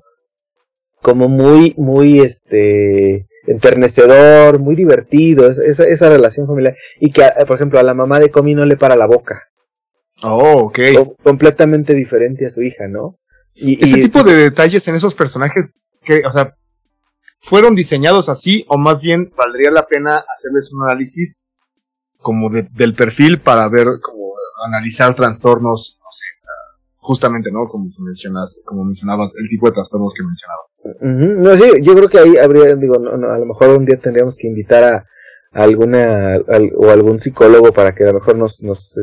[1.02, 6.78] como muy, muy, este, enternecedor, muy divertido, esa, esa relación familiar.
[7.02, 9.50] Y que, por ejemplo, a la mamá de Comi no le para la boca.
[10.22, 10.80] Oh, ok.
[11.24, 13.18] completamente diferente a su hija, ¿no?
[13.54, 16.56] Y, Ese tipo de detalles en esos personajes, que, o sea,
[17.40, 21.50] ¿fueron diseñados así o más bien valdría la pena hacerles un análisis
[22.20, 24.34] como del perfil para ver, como
[24.66, 26.26] analizar trastornos, no sé,
[26.98, 27.68] justamente, ¿no?
[27.68, 30.78] Como mencionas, como mencionabas, el tipo de trastornos que mencionabas.
[31.02, 34.38] No, sí, yo creo que ahí habría, digo, no, a lo mejor un día tendríamos
[34.38, 35.06] que invitar a,
[35.54, 36.40] alguna
[36.76, 38.98] o algún psicólogo para que a lo mejor nos, nos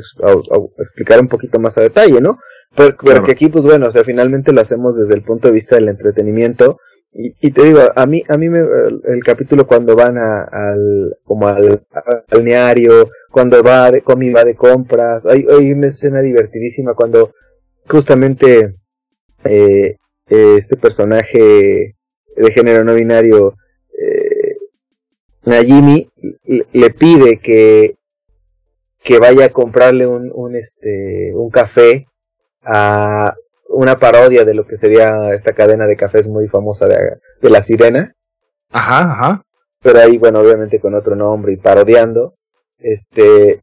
[0.78, 2.38] explicara un poquito más a detalle, ¿no?
[2.74, 5.88] Porque, aquí, pues bueno, o sea, finalmente lo hacemos desde el punto de vista del
[5.88, 6.78] entretenimiento.
[7.12, 11.16] Y, y te digo, a mí, a mí me, el, capítulo cuando van a, al,
[11.24, 11.82] como al,
[12.30, 17.32] balneario, cuando va de, comida de compras, hay, hay una escena divertidísima cuando
[17.88, 18.76] justamente
[19.44, 19.96] eh,
[20.28, 21.96] este personaje
[22.36, 23.56] de género no binario,
[25.52, 26.10] a Jimmy,
[26.72, 27.96] le pide que,
[29.02, 32.06] que vaya a comprarle un, un, este, un café
[32.62, 33.34] a
[33.68, 37.62] una parodia de lo que sería esta cadena de cafés muy famosa de, de La
[37.62, 38.14] Sirena.
[38.70, 39.42] Ajá, ajá.
[39.82, 42.34] Pero ahí, bueno, obviamente con otro nombre y parodiando.
[42.78, 43.62] Este,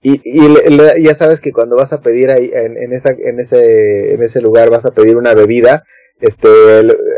[0.00, 4.14] y, y ya sabes que cuando vas a pedir ahí, en, en, esa, en, ese,
[4.14, 5.84] en ese lugar vas a pedir una bebida,
[6.20, 6.48] este,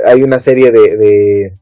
[0.07, 1.59] hay una serie de, de,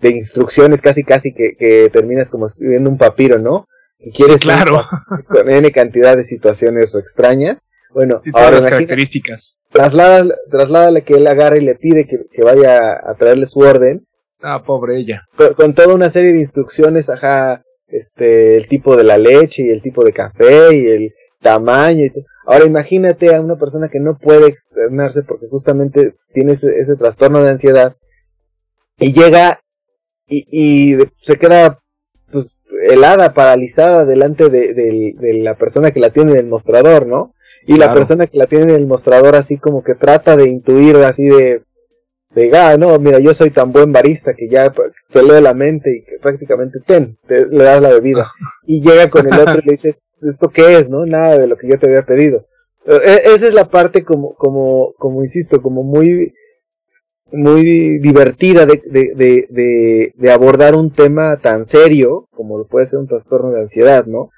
[0.00, 3.66] de instrucciones casi casi que, que, terminas como escribiendo un papiro, ¿no?
[3.98, 4.82] Y quieres claro.
[5.28, 7.66] con N cantidad de situaciones extrañas.
[7.92, 9.56] Bueno, ahora las características.
[9.70, 14.06] Trasládale, trasládale que él agarre y le pide que, que, vaya a traerle su orden.
[14.42, 15.22] Ah, pobre ella.
[15.36, 19.70] Con, con, toda una serie de instrucciones, ajá, este, el tipo de la leche y
[19.70, 22.12] el tipo de café y el tamaño y.
[22.46, 27.48] Ahora imagínate a una persona que no puede externarse porque justamente tiene ese, trastorno de
[27.48, 27.96] ansiedad
[28.98, 29.60] y llega
[30.28, 31.80] y, y se queda
[32.30, 32.58] pues
[32.88, 37.34] helada, paralizada delante de, de, la persona que la tiene en el mostrador, ¿no?
[37.66, 40.96] Y la persona que la tiene en el mostrador así como que trata de intuir
[40.96, 41.62] así de,
[42.34, 44.72] de, ah, no, mira, yo soy tan buen barista que ya
[45.10, 48.30] te leo la mente y que prácticamente ten, te, le das la bebida.
[48.66, 51.06] y llega con el otro y le dices, ¿esto qué es, no?
[51.06, 52.46] Nada de lo que yo te había pedido.
[52.86, 56.34] E, esa es la parte como, como, como insisto, como muy,
[57.34, 63.00] muy divertida de, de, de, de, abordar un tema tan serio como lo puede ser
[63.00, 64.30] un trastorno de ansiedad, ¿no?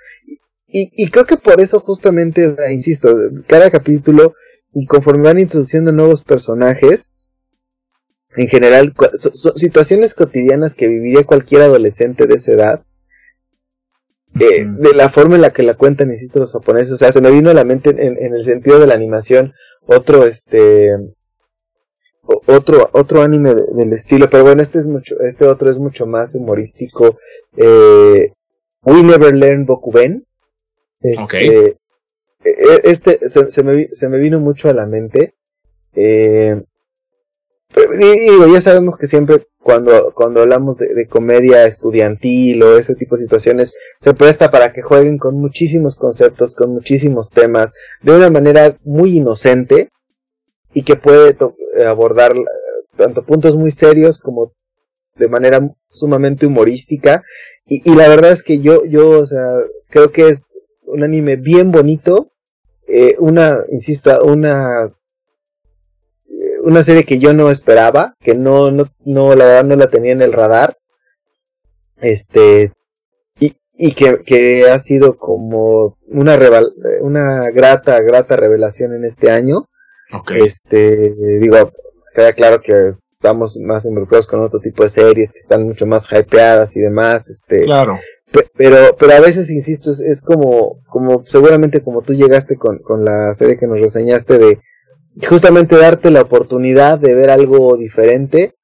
[0.67, 3.15] Y, y creo que por eso justamente, insisto,
[3.47, 4.35] cada capítulo,
[4.73, 7.13] y conforme van introduciendo nuevos personajes,
[8.37, 12.85] en general, son situaciones cotidianas que viviría cualquier adolescente de esa edad,
[14.39, 16.93] eh, de la forma en la que la cuentan, insisto, los japoneses.
[16.93, 19.55] O sea, se me vino a la mente en, el sentido de la animación
[19.87, 20.91] otro, este,
[22.27, 26.35] otro, otro anime del estilo, pero bueno, este es mucho, este otro es mucho más
[26.35, 27.19] humorístico.
[27.57, 28.33] Eh,
[28.83, 30.27] We Never Learn Bokuben.
[31.01, 31.77] Este, e,
[32.45, 35.35] e, este se, se, me, se me vino mucho a la mente.
[35.95, 36.63] Eh,
[37.75, 43.23] y, ya sabemos que siempre cuando, cuando hablamos de, comedia estudiantil o ese tipo de
[43.23, 48.79] situaciones, se presta para que jueguen con muchísimos conceptos, con muchísimos temas, de una manera
[48.85, 49.91] muy inocente
[50.77, 51.35] y que puede
[51.87, 52.45] abordar eh,
[52.97, 54.53] tanto puntos muy serios como
[55.15, 57.23] de manera sumamente humorística.
[57.65, 59.55] Y, y la verdad es que yo, yo, o sea,
[59.89, 62.31] creo que es un anime bien bonito,
[62.87, 64.93] eh, una, insisto, una
[66.63, 70.13] una serie que yo no esperaba, que no, no, no, la verdad no la tenía
[70.13, 70.77] en el radar.
[72.03, 72.73] Este,
[73.41, 76.39] y, y que, que ha sido como una,
[77.01, 79.69] una grata, grata revelación en este año.
[80.37, 81.73] Este, digo,
[82.15, 86.07] queda claro que estamos más involucrados con otro tipo de series que están mucho más
[86.11, 87.65] hypeadas y demás, este.
[87.65, 87.99] Claro.
[88.57, 93.05] Pero, pero a veces, insisto, es, es como, como seguramente como tú llegaste con, con
[93.05, 94.61] la serie que nos reseñaste de,
[95.25, 98.55] justamente darte la oportunidad de ver algo diferente.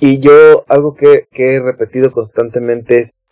[0.00, 3.26] Y yo, algo que, he repetido constantemente es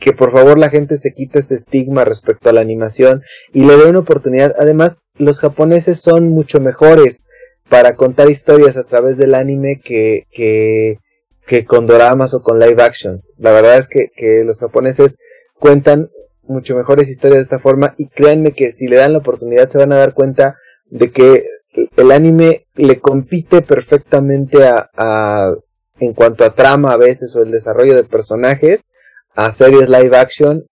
[0.00, 3.22] que por favor la gente se quite este estigma respecto a la animación
[3.52, 4.54] y le dé una oportunidad.
[4.58, 7.24] Además, los japoneses son mucho mejores
[7.68, 10.98] para contar historias a través del anime que, que,
[11.46, 13.32] que con doramas o con live actions.
[13.36, 15.18] La verdad es que, que los japoneses
[15.58, 16.08] cuentan
[16.44, 19.78] mucho mejores historias de esta forma y créanme que si le dan la oportunidad se
[19.78, 21.44] van a dar cuenta de que
[21.96, 25.54] el anime le compite perfectamente a,
[26.00, 28.88] en cuanto a trama a veces o el desarrollo de personajes
[29.34, 30.64] a series live action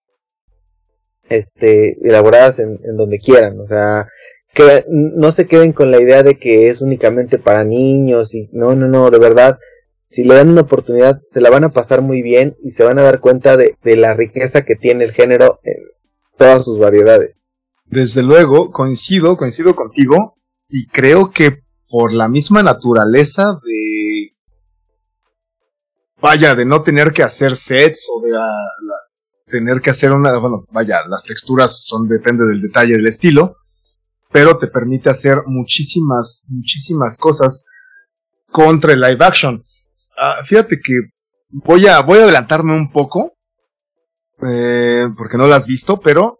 [1.29, 4.07] este elaboradas en, donde quieran o sea
[4.53, 8.75] que no se queden con la idea de que es únicamente para niños y no
[8.75, 9.59] no no de verdad
[10.01, 12.97] si le dan una oportunidad se la van a pasar muy bien y se van
[12.97, 15.75] a dar cuenta de, de la riqueza que tiene el género en
[16.35, 17.43] todas sus variedades.
[17.85, 20.35] Desde luego coincido coincido contigo
[20.67, 23.88] y creo que por la misma naturaleza de
[26.21, 28.31] vaya de no tener que hacer sets o de
[29.45, 33.57] tener que hacer una bueno vaya las texturas son depende del detalle del estilo
[34.31, 37.65] pero te permite hacer muchísimas muchísimas cosas
[38.51, 39.63] contra el live action.
[40.17, 40.93] Ah, fíjate que
[41.49, 43.33] voy a voy a adelantarme un poco
[44.41, 46.39] eh, porque no la has visto, pero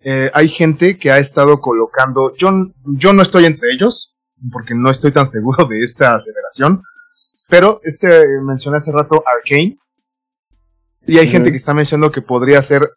[0.00, 2.50] eh, hay gente que ha estado colocando, yo,
[2.84, 4.16] yo no estoy entre ellos,
[4.52, 6.82] porque no estoy tan seguro de esta aceleración,
[7.52, 8.08] pero este
[8.40, 9.78] mencioné hace rato Arcane,
[11.06, 12.92] y hay gente que está mencionando que podría ser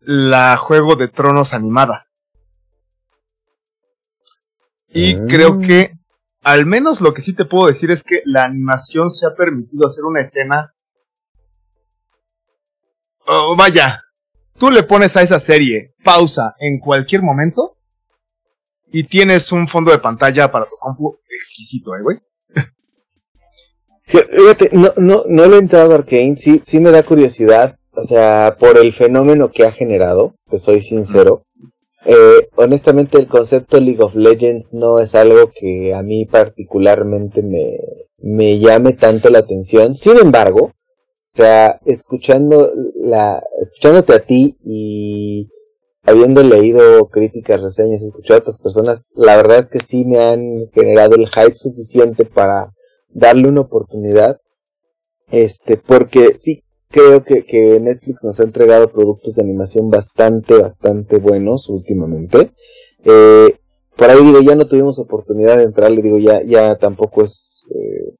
[0.00, 2.06] la Juego de Tronos animada.
[4.88, 5.24] Y ah.
[5.28, 5.98] creo que,
[6.44, 9.86] al menos lo que sí te puedo decir es que la animación se ha permitido
[9.86, 10.74] hacer una escena.
[13.26, 14.02] Oh, vaya,
[14.58, 17.76] tú le pones a esa serie pausa en cualquier momento
[18.86, 22.18] y tienes un fondo de pantalla para tu compu exquisito, ¿eh, güey?
[24.72, 28.56] No, no, no lo he entrado a Arkane, sí, sí me da curiosidad, o sea,
[28.58, 31.42] por el fenómeno que ha generado, te soy sincero.
[32.04, 37.78] Eh, honestamente, el concepto League of Legends no es algo que a mí particularmente me,
[38.18, 39.96] me llame tanto la atención.
[39.96, 45.48] Sin embargo, o sea, escuchando la, escuchándote a ti y
[46.04, 50.70] habiendo leído críticas, reseñas, escuchado a otras personas, la verdad es que sí me han
[50.72, 52.72] generado el hype suficiente para
[53.08, 54.40] darle una oportunidad.
[55.30, 61.18] Este, porque sí creo que, que Netflix nos ha entregado productos de animación bastante, bastante
[61.18, 62.52] buenos últimamente.
[63.04, 63.56] Eh,
[63.96, 67.64] por ahí digo, ya no tuvimos oportunidad de entrar, le digo, ya, ya tampoco es,
[67.74, 68.14] eh,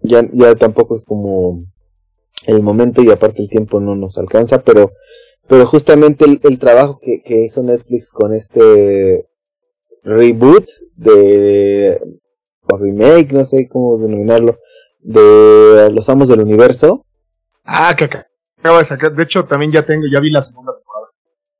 [0.00, 1.64] ya, ya tampoco es como
[2.46, 4.92] el momento y aparte el tiempo no nos alcanza, pero,
[5.48, 9.26] pero justamente el, el trabajo que, que hizo Netflix con este
[10.04, 12.00] reboot de
[12.72, 14.58] o remake, no sé cómo denominarlo,
[15.00, 17.04] de Los Amos del Universo.
[17.64, 19.14] Ah, que acaba de sacar.
[19.14, 21.08] De hecho, también ya tengo, ya vi la segunda temporada.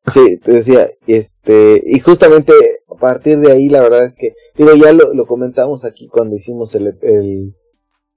[0.06, 2.52] Sí, te decía, este, y justamente
[2.88, 6.36] a partir de ahí, la verdad es que, digo, ya lo, lo comentamos aquí cuando
[6.36, 7.54] hicimos el, el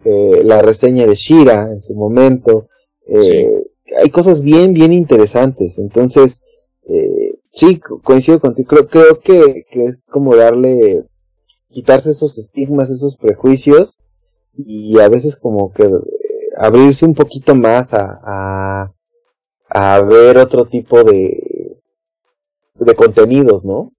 [0.04, 2.68] eh, la reseña de Shira en su momento.
[3.08, 3.64] Eh,
[4.02, 5.78] Hay cosas bien, bien interesantes.
[5.80, 6.42] Entonces,
[6.88, 8.70] eh, sí, coincido contigo.
[8.70, 11.04] Creo, creo que, que es como darle
[11.72, 14.00] quitarse esos estigmas, esos prejuicios
[14.58, 15.90] y a veces como que eh,
[16.58, 18.92] abrirse un poquito más a,
[19.70, 21.80] a, ver otro tipo de,
[22.76, 23.92] de contenidos, ¿no?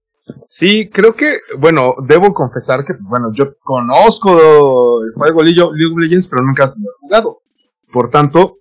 [0.45, 6.27] Sí, creo que, bueno, debo confesar que, bueno, yo conozco el juego League of Legends,
[6.27, 7.41] pero nunca lo he jugado.
[7.91, 8.57] Por tanto,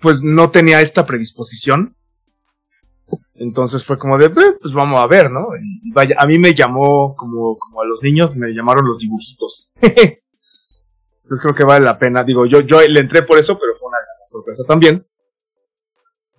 [0.00, 1.96] pues no tenía esta predisposición
[3.42, 5.48] entonces fue como de, pues vamos a ver, ¿no?
[5.92, 9.72] Vaya, a mí me llamó como, como a los niños, me llamaron los dibujitos.
[9.80, 12.22] Entonces creo que vale la pena.
[12.22, 15.04] Digo, yo, yo le entré por eso, pero fue una sorpresa también.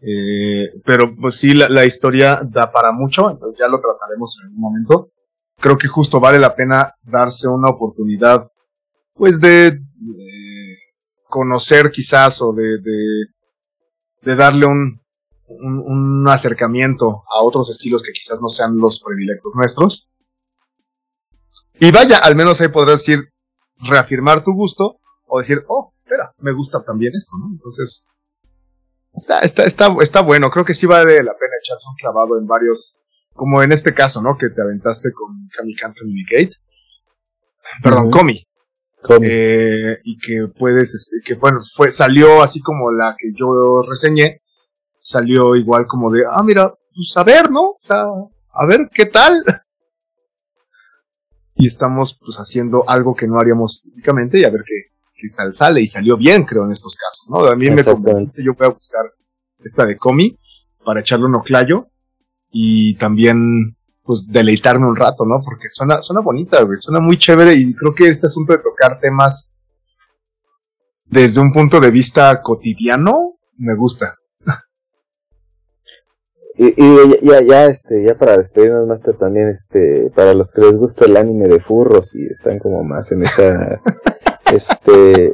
[0.02, 4.62] Eh, pero pues sí, la, historia da para mucho, entonces ya lo trataremos en algún
[4.62, 5.12] momento.
[5.60, 8.50] Creo que justo vale la pena darse una oportunidad,
[9.14, 9.78] pues de,
[11.28, 12.80] conocer quizás o de,
[14.22, 15.03] de darle un,
[15.48, 20.12] un, acercamiento a otros estilos que quizás no sean los predilectos nuestros.
[21.80, 23.30] Y vaya, al menos ahí podrás decir,
[23.78, 27.50] reafirmar tu gusto o decir, oh, espera, me gusta también esto, ¿no?
[27.52, 28.08] Entonces,
[29.14, 32.48] está, está, está, está bueno, creo que sí vale la pena echarse un clavado en
[32.48, 33.00] varios,
[33.34, 34.38] como en este caso, ¿no?
[34.38, 36.52] Que te aventaste con Kami Can't Communicate.
[37.82, 38.46] Perdón, Comi.
[39.22, 44.43] Eh, y que puedes, este, que bueno, fue, salió así como la que yo reseñé,
[45.04, 47.72] salió igual como de, ah, mira, pues a ver, ¿no?
[47.72, 49.44] O sea, a ver qué tal.
[51.56, 55.54] Y estamos pues haciendo algo que no haríamos típicamente y a ver qué, qué tal
[55.54, 55.82] sale.
[55.82, 57.46] Y salió bien, creo, en estos casos, ¿no?
[57.46, 59.06] A mí me convenciste, yo voy a buscar
[59.60, 60.36] esta de Comi
[60.84, 61.90] para echarle un oclayo
[62.52, 65.44] y también pues deleitarme un rato, ¿no?
[65.46, 69.00] Porque suena, suena bonita, güey, suena muy chévere y creo que este asunto de tocar
[69.00, 69.54] temas
[71.06, 74.18] desde un punto de vista cotidiano me gusta.
[76.56, 76.74] Y,
[77.26, 81.18] ya, ya, este, ya para despedirnos, Master, también, este, para los que les gusta el
[81.18, 83.82] anime de furros y están como más en esa,
[84.54, 85.34] este,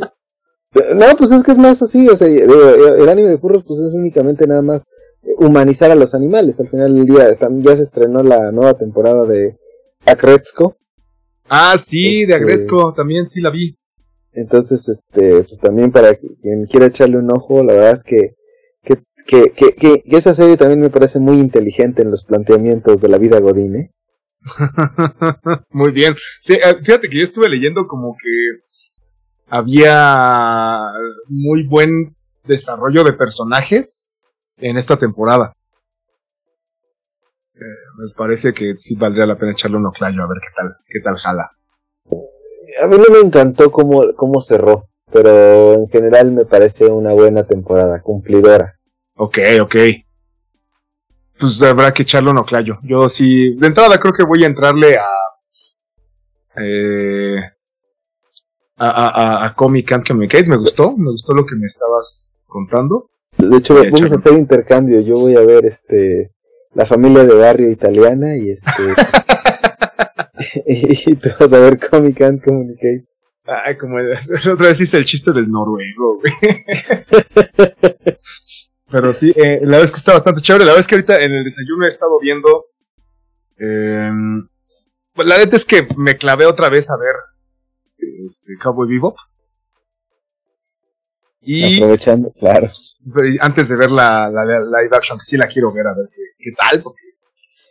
[0.96, 3.94] no, pues es que es más así, o sea, el anime de furros, pues es
[3.94, 4.90] únicamente nada más
[5.38, 6.60] humanizar a los animales.
[6.60, 9.58] Al final del día, ya se estrenó la nueva temporada de
[10.06, 10.78] Agretzko.
[11.50, 13.76] Ah, sí, de este, Agretzko, también sí la vi.
[14.34, 18.36] Entonces, este, pues también para quien quiera echarle un ojo, la verdad es que
[19.30, 23.20] que, que, que, esa serie también me parece muy inteligente en los planteamientos de la
[23.20, 23.92] vida Godine.
[25.70, 26.16] muy bien.
[26.48, 28.64] Eh, fíjate que yo estuve leyendo como que
[29.48, 30.82] había
[31.28, 32.16] muy buen
[32.46, 34.12] desarrollo de personajes
[34.58, 35.54] en esta temporada.
[37.54, 37.60] Eh,
[38.00, 41.00] me parece que sí valdría la pena echarle un oclayo a ver qué tal, qué
[41.02, 41.52] tal jala.
[42.82, 47.44] A mí no me encantó cómo, cómo cerró, pero en general me parece una buena
[47.44, 48.79] temporada, cumplidora.
[49.22, 49.76] Ok, ok.
[51.38, 52.80] Pues habrá que echarle un oclayo.
[52.84, 55.08] Yo sí, de entrada creo que voy a entrarle a...
[56.56, 57.42] Eh,
[58.78, 63.10] a, a, a Comic and Communicate, me gustó, me gustó lo que me estabas contando.
[63.38, 65.02] De hecho, vamos a hacer intercambio.
[65.02, 66.32] Yo voy a ver este
[66.74, 68.72] la familia de barrio italiana y este
[70.66, 73.06] y tú vas a ver Comic and Communicate.
[73.44, 73.98] Ay, como
[74.54, 76.34] otra vez hice el chiste del noruego, güey.
[78.92, 80.66] Pero sí, eh, la verdad es que está bastante chévere.
[80.66, 82.66] La verdad es que ahorita en el desayuno he estado viendo.
[83.58, 84.12] Eh,
[85.16, 87.16] la neta es que me clavé otra vez a ver
[88.26, 89.18] este, Cowboy Bebop.
[91.42, 92.68] Y aprovechando, claro.
[93.40, 96.52] Antes de ver la, la, live action, que sí la quiero ver, a ver qué,
[96.60, 96.82] tal.
[96.82, 97.02] Porque...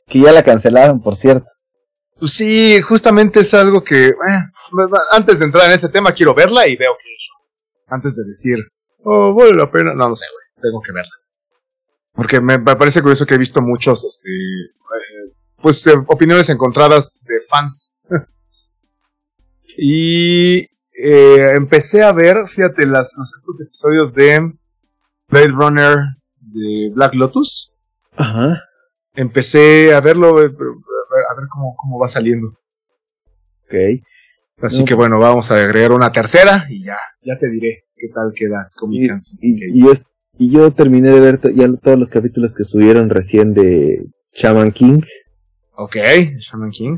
[0.07, 1.47] Que ya la cancelaron, por cierto.
[2.19, 4.15] Pues sí, justamente es algo que, eh,
[5.11, 7.11] antes de entrar en ese tema, quiero verla y veo que
[7.87, 8.57] antes de decir,
[9.05, 11.11] oh, vale la pena, no, no sé, güey, tengo que verla.
[12.13, 17.35] Porque me, parece curioso que he visto muchos, este, eh, pues, eh, opiniones encontradas de
[17.49, 17.97] fans.
[19.79, 20.69] y
[21.01, 24.53] eh, empecé a ver, fíjate, las, estos episodios de
[25.29, 25.97] Blade Runner
[26.41, 27.73] de Black Lotus.
[28.17, 28.65] Ajá.
[29.15, 30.53] Empecé a verlo, a ver,
[31.51, 32.49] cómo, va saliendo.
[33.65, 34.03] Ok.
[34.61, 38.33] Así que bueno, vamos a agregar una tercera y ya, ya te diré qué tal
[38.35, 39.07] queda y,
[39.41, 39.89] y, y,
[40.39, 45.01] y, yo terminé de ver ya todos los capítulos que subieron recién de Shaman King.
[45.77, 45.97] Ok,
[46.39, 46.97] Shaman King.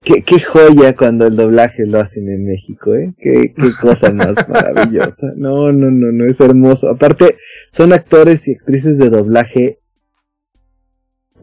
[0.00, 3.14] Qué, qué, joya cuando el doblaje lo hacen en México, ¿eh?
[3.18, 5.32] Qué, qué cosa más maravillosa.
[5.36, 6.88] No, no, no, no, es hermoso.
[6.88, 7.36] Aparte,
[7.70, 9.80] son actores y actrices de doblaje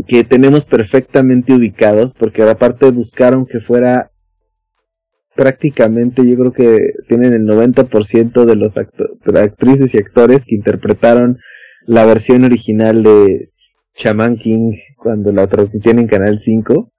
[0.08, 4.11] que tenemos perfectamente ubicados, porque aparte buscaron que fuera
[5.36, 11.40] prácticamente, yo creo que tienen el 90% de los actrices y actores que interpretaron
[11.86, 13.46] la versión original de
[13.96, 16.92] Shaman King cuando la transmitían en Canal 5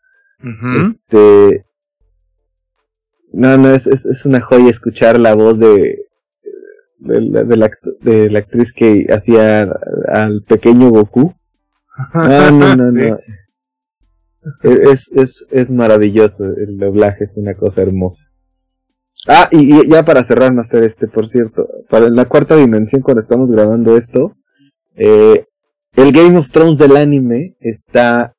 [0.79, 1.67] este.
[3.33, 6.07] No, no, es, es, una joya escuchar la voz de,
[6.99, 7.21] de,
[7.57, 7.71] la,
[8.01, 9.73] de, la, actriz que hacía
[10.09, 11.35] al pequeño Goku.
[12.15, 13.19] No, no, no, no.
[14.63, 18.27] Es, es, es maravilloso, el doblaje es una cosa hermosa.
[19.29, 23.53] Ah, y, ya para cerrar, Master, este, por cierto, para la cuarta dimensión, cuando estamos
[23.53, 24.35] grabando esto,
[24.97, 25.47] eh,
[25.95, 28.35] el Game of Thrones del anime está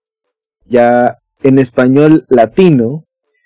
[0.65, 3.05] ya en español latino,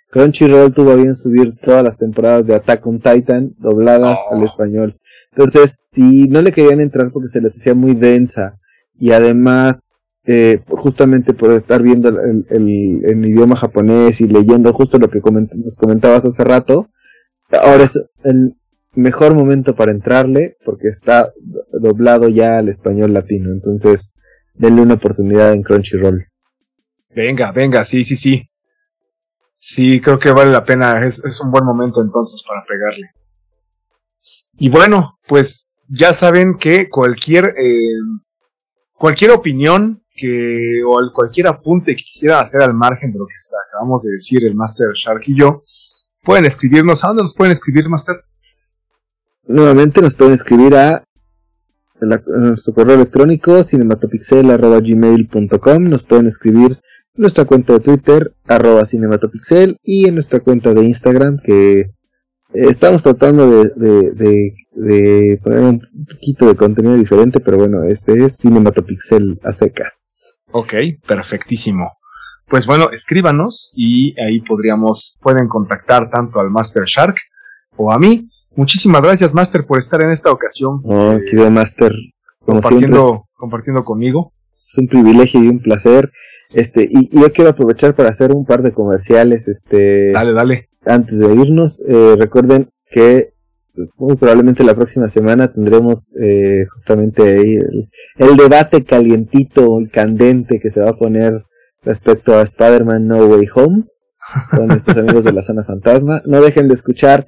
[0.10, 4.46] Crunchyroll tuvo bien subir todas las temporadas de Attack on Titan dobladas al oh.
[4.46, 4.98] español.
[5.32, 8.58] Entonces, si no le querían entrar porque se les hacía muy densa
[8.98, 9.97] y además,
[10.30, 15.78] eh, justamente por estar viendo el, el, idioma japonés y leyendo justo lo que nos
[15.78, 16.90] comentabas hace rato,
[17.64, 18.58] ahora es el
[18.94, 21.32] mejor momento para entrarle porque está
[21.72, 23.52] doblado ya al español latino.
[23.54, 24.18] Entonces,
[24.54, 26.26] denle una oportunidad en Crunchyroll.
[27.16, 28.50] Venga, venga, sí, sí, sí.
[29.56, 31.06] Sí, creo que vale la pena.
[31.06, 33.12] Es, un buen momento entonces para pegarle.
[34.58, 37.96] Y bueno, pues ya saben que cualquier eh,
[38.92, 43.36] cualquier opinión que o cualquier apunte que quisieran hacer al margen de lo que
[43.70, 45.64] acabamos de decir el Master Shark y yo,
[46.24, 47.04] pueden escribirnos.
[47.04, 48.16] ¿A dónde nos pueden escribir, Master?
[49.44, 51.04] Nuevamente nos pueden escribir a
[52.02, 56.80] nuestro correo electrónico cinematopixel.gmail.com Nos pueden escribir
[57.18, 61.92] nuestra cuenta de Twitter, arroba cinematopixel, y en nuestra cuenta de Instagram, que
[62.54, 64.54] estamos tratando de,
[65.44, 70.38] poner un poquito de contenido diferente, pero bueno, este es cinematopixel a secas.
[70.52, 70.74] Ok,
[71.08, 71.92] perfectísimo.
[72.48, 77.18] Pues bueno, escríbanos y ahí podríamos, pueden contactar tanto al Master Shark
[77.76, 78.30] o a mí.
[78.56, 80.82] Muchísimas gracias, Master, por estar en esta ocasión.
[80.86, 81.92] Oh, eh, querido Master,
[82.46, 84.32] compartiendo, compartiendo conmigo.
[84.66, 86.12] Es un privilegio y un placer.
[86.54, 90.14] Este, y, yo quiero aprovechar para hacer un par de comerciales, este.
[90.14, 90.70] Dale, dale.
[90.86, 93.34] Antes de irnos, eh, recuerden que
[93.98, 97.56] muy probablemente la próxima semana tendremos eh, justamente ahí
[98.18, 101.46] el, debate calientito y candente que se va a poner
[101.84, 103.84] respecto a Spider-Man No Way Home
[104.52, 106.22] con nuestros amigos de la zona fantasma.
[106.26, 107.26] No dejen de escuchar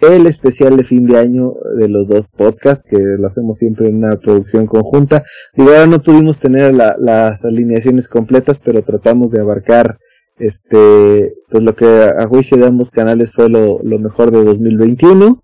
[0.00, 3.96] el especial de fin de año de los dos podcasts, que lo hacemos siempre en
[3.96, 5.24] una producción conjunta.
[5.54, 9.98] Digo, ahora no pudimos tener las alineaciones completas, pero tratamos de abarcar
[10.38, 15.42] este pues lo que a juicio de ambos canales fue lo, mejor de 2021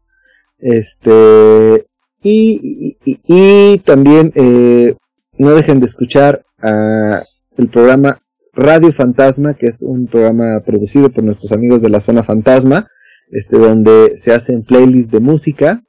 [0.64, 1.86] este
[2.22, 4.96] y, y, también eh,
[5.36, 7.22] no dejen de escuchar a
[7.58, 8.18] el programa
[8.54, 12.88] Radio Fantasma que es un programa producido por nuestros amigos de la zona fantasma
[13.30, 15.82] este, donde se hacen playlists de música,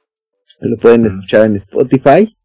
[0.60, 2.36] lo pueden escuchar en Spotify,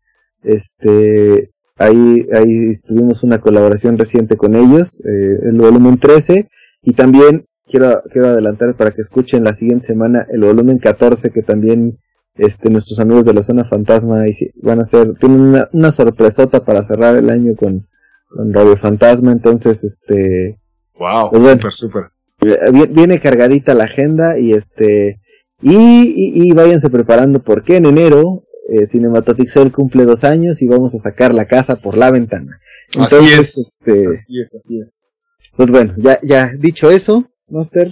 [0.44, 6.50] este, ahí, ahí tuvimos una colaboración reciente con ellos, eh, el volumen 13,
[6.84, 11.42] y también quiero, quiero adelantar para que escuchen la siguiente semana el volumen 14 que
[11.42, 11.98] también
[12.36, 14.24] este, nuestros amigos de la zona fantasma
[14.62, 17.88] van a hacer, tienen una, una sorpresota para cerrar el año con,
[18.28, 20.60] con Radio Fantasma, entonces este...
[20.98, 22.12] Wow, pues súper,
[22.42, 25.20] eh, Viene cargadita la agenda y este...
[25.64, 30.98] Y, y, váyanse preparando porque en enero eh, Cinematopixel cumple dos años y vamos a
[30.98, 32.60] sacar la casa por la ventana.
[32.94, 35.08] Entonces, así es, este, así es, así es.
[35.56, 37.92] Pues bueno, ya, ya dicho eso, Master.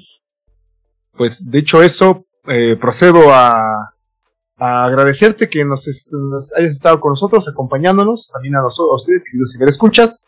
[1.16, 3.94] Pues dicho eso, eh, procedo a,
[4.60, 5.88] agradecerte que nos,
[6.58, 10.26] hayas estado con nosotros, acompañándonos, también a, nosotros, a ustedes, queridos ciberescuchas,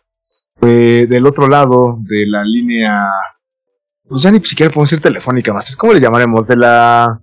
[0.62, 3.08] eh, del otro lado de la línea,
[4.08, 6.48] pues ya ni siquiera podemos decir telefónica, Master, ¿cómo le llamaremos?
[6.48, 7.22] De la,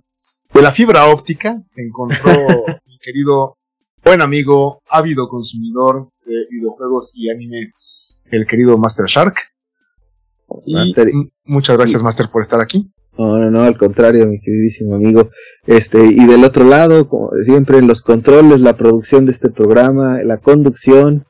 [0.53, 2.31] de la fibra óptica, se encontró
[2.85, 3.57] mi querido
[4.03, 7.71] buen amigo, ávido consumidor de videojuegos y anime,
[8.31, 9.35] el querido Master Shark
[11.45, 12.91] muchas gracias, Master, por estar aquí.
[13.19, 15.29] No, no, no, al contrario, mi queridísimo amigo.
[15.67, 20.37] Este, y del otro lado, como siempre, los controles, la producción de este programa, la
[20.37, 21.25] conducción,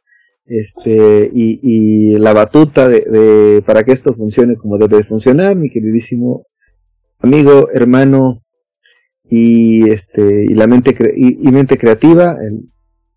[0.46, 6.46] este, y, y la batuta de, para que esto funcione como debe funcionar, mi queridísimo
[7.22, 8.44] amigo, hermano,
[9.28, 12.70] y este, y la mente, y, y mente creativa, el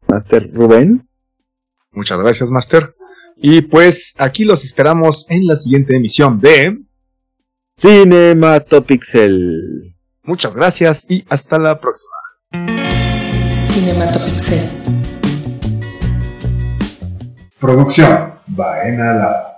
[0.09, 1.07] Master Rubén.
[1.91, 2.95] Muchas gracias, Master.
[3.37, 6.79] Y pues aquí los esperamos en la siguiente emisión de
[7.79, 9.95] Cinematopixel.
[10.23, 12.13] Muchas gracias y hasta la próxima.
[13.55, 14.69] Cinematopixel.
[17.59, 19.52] Producción Baena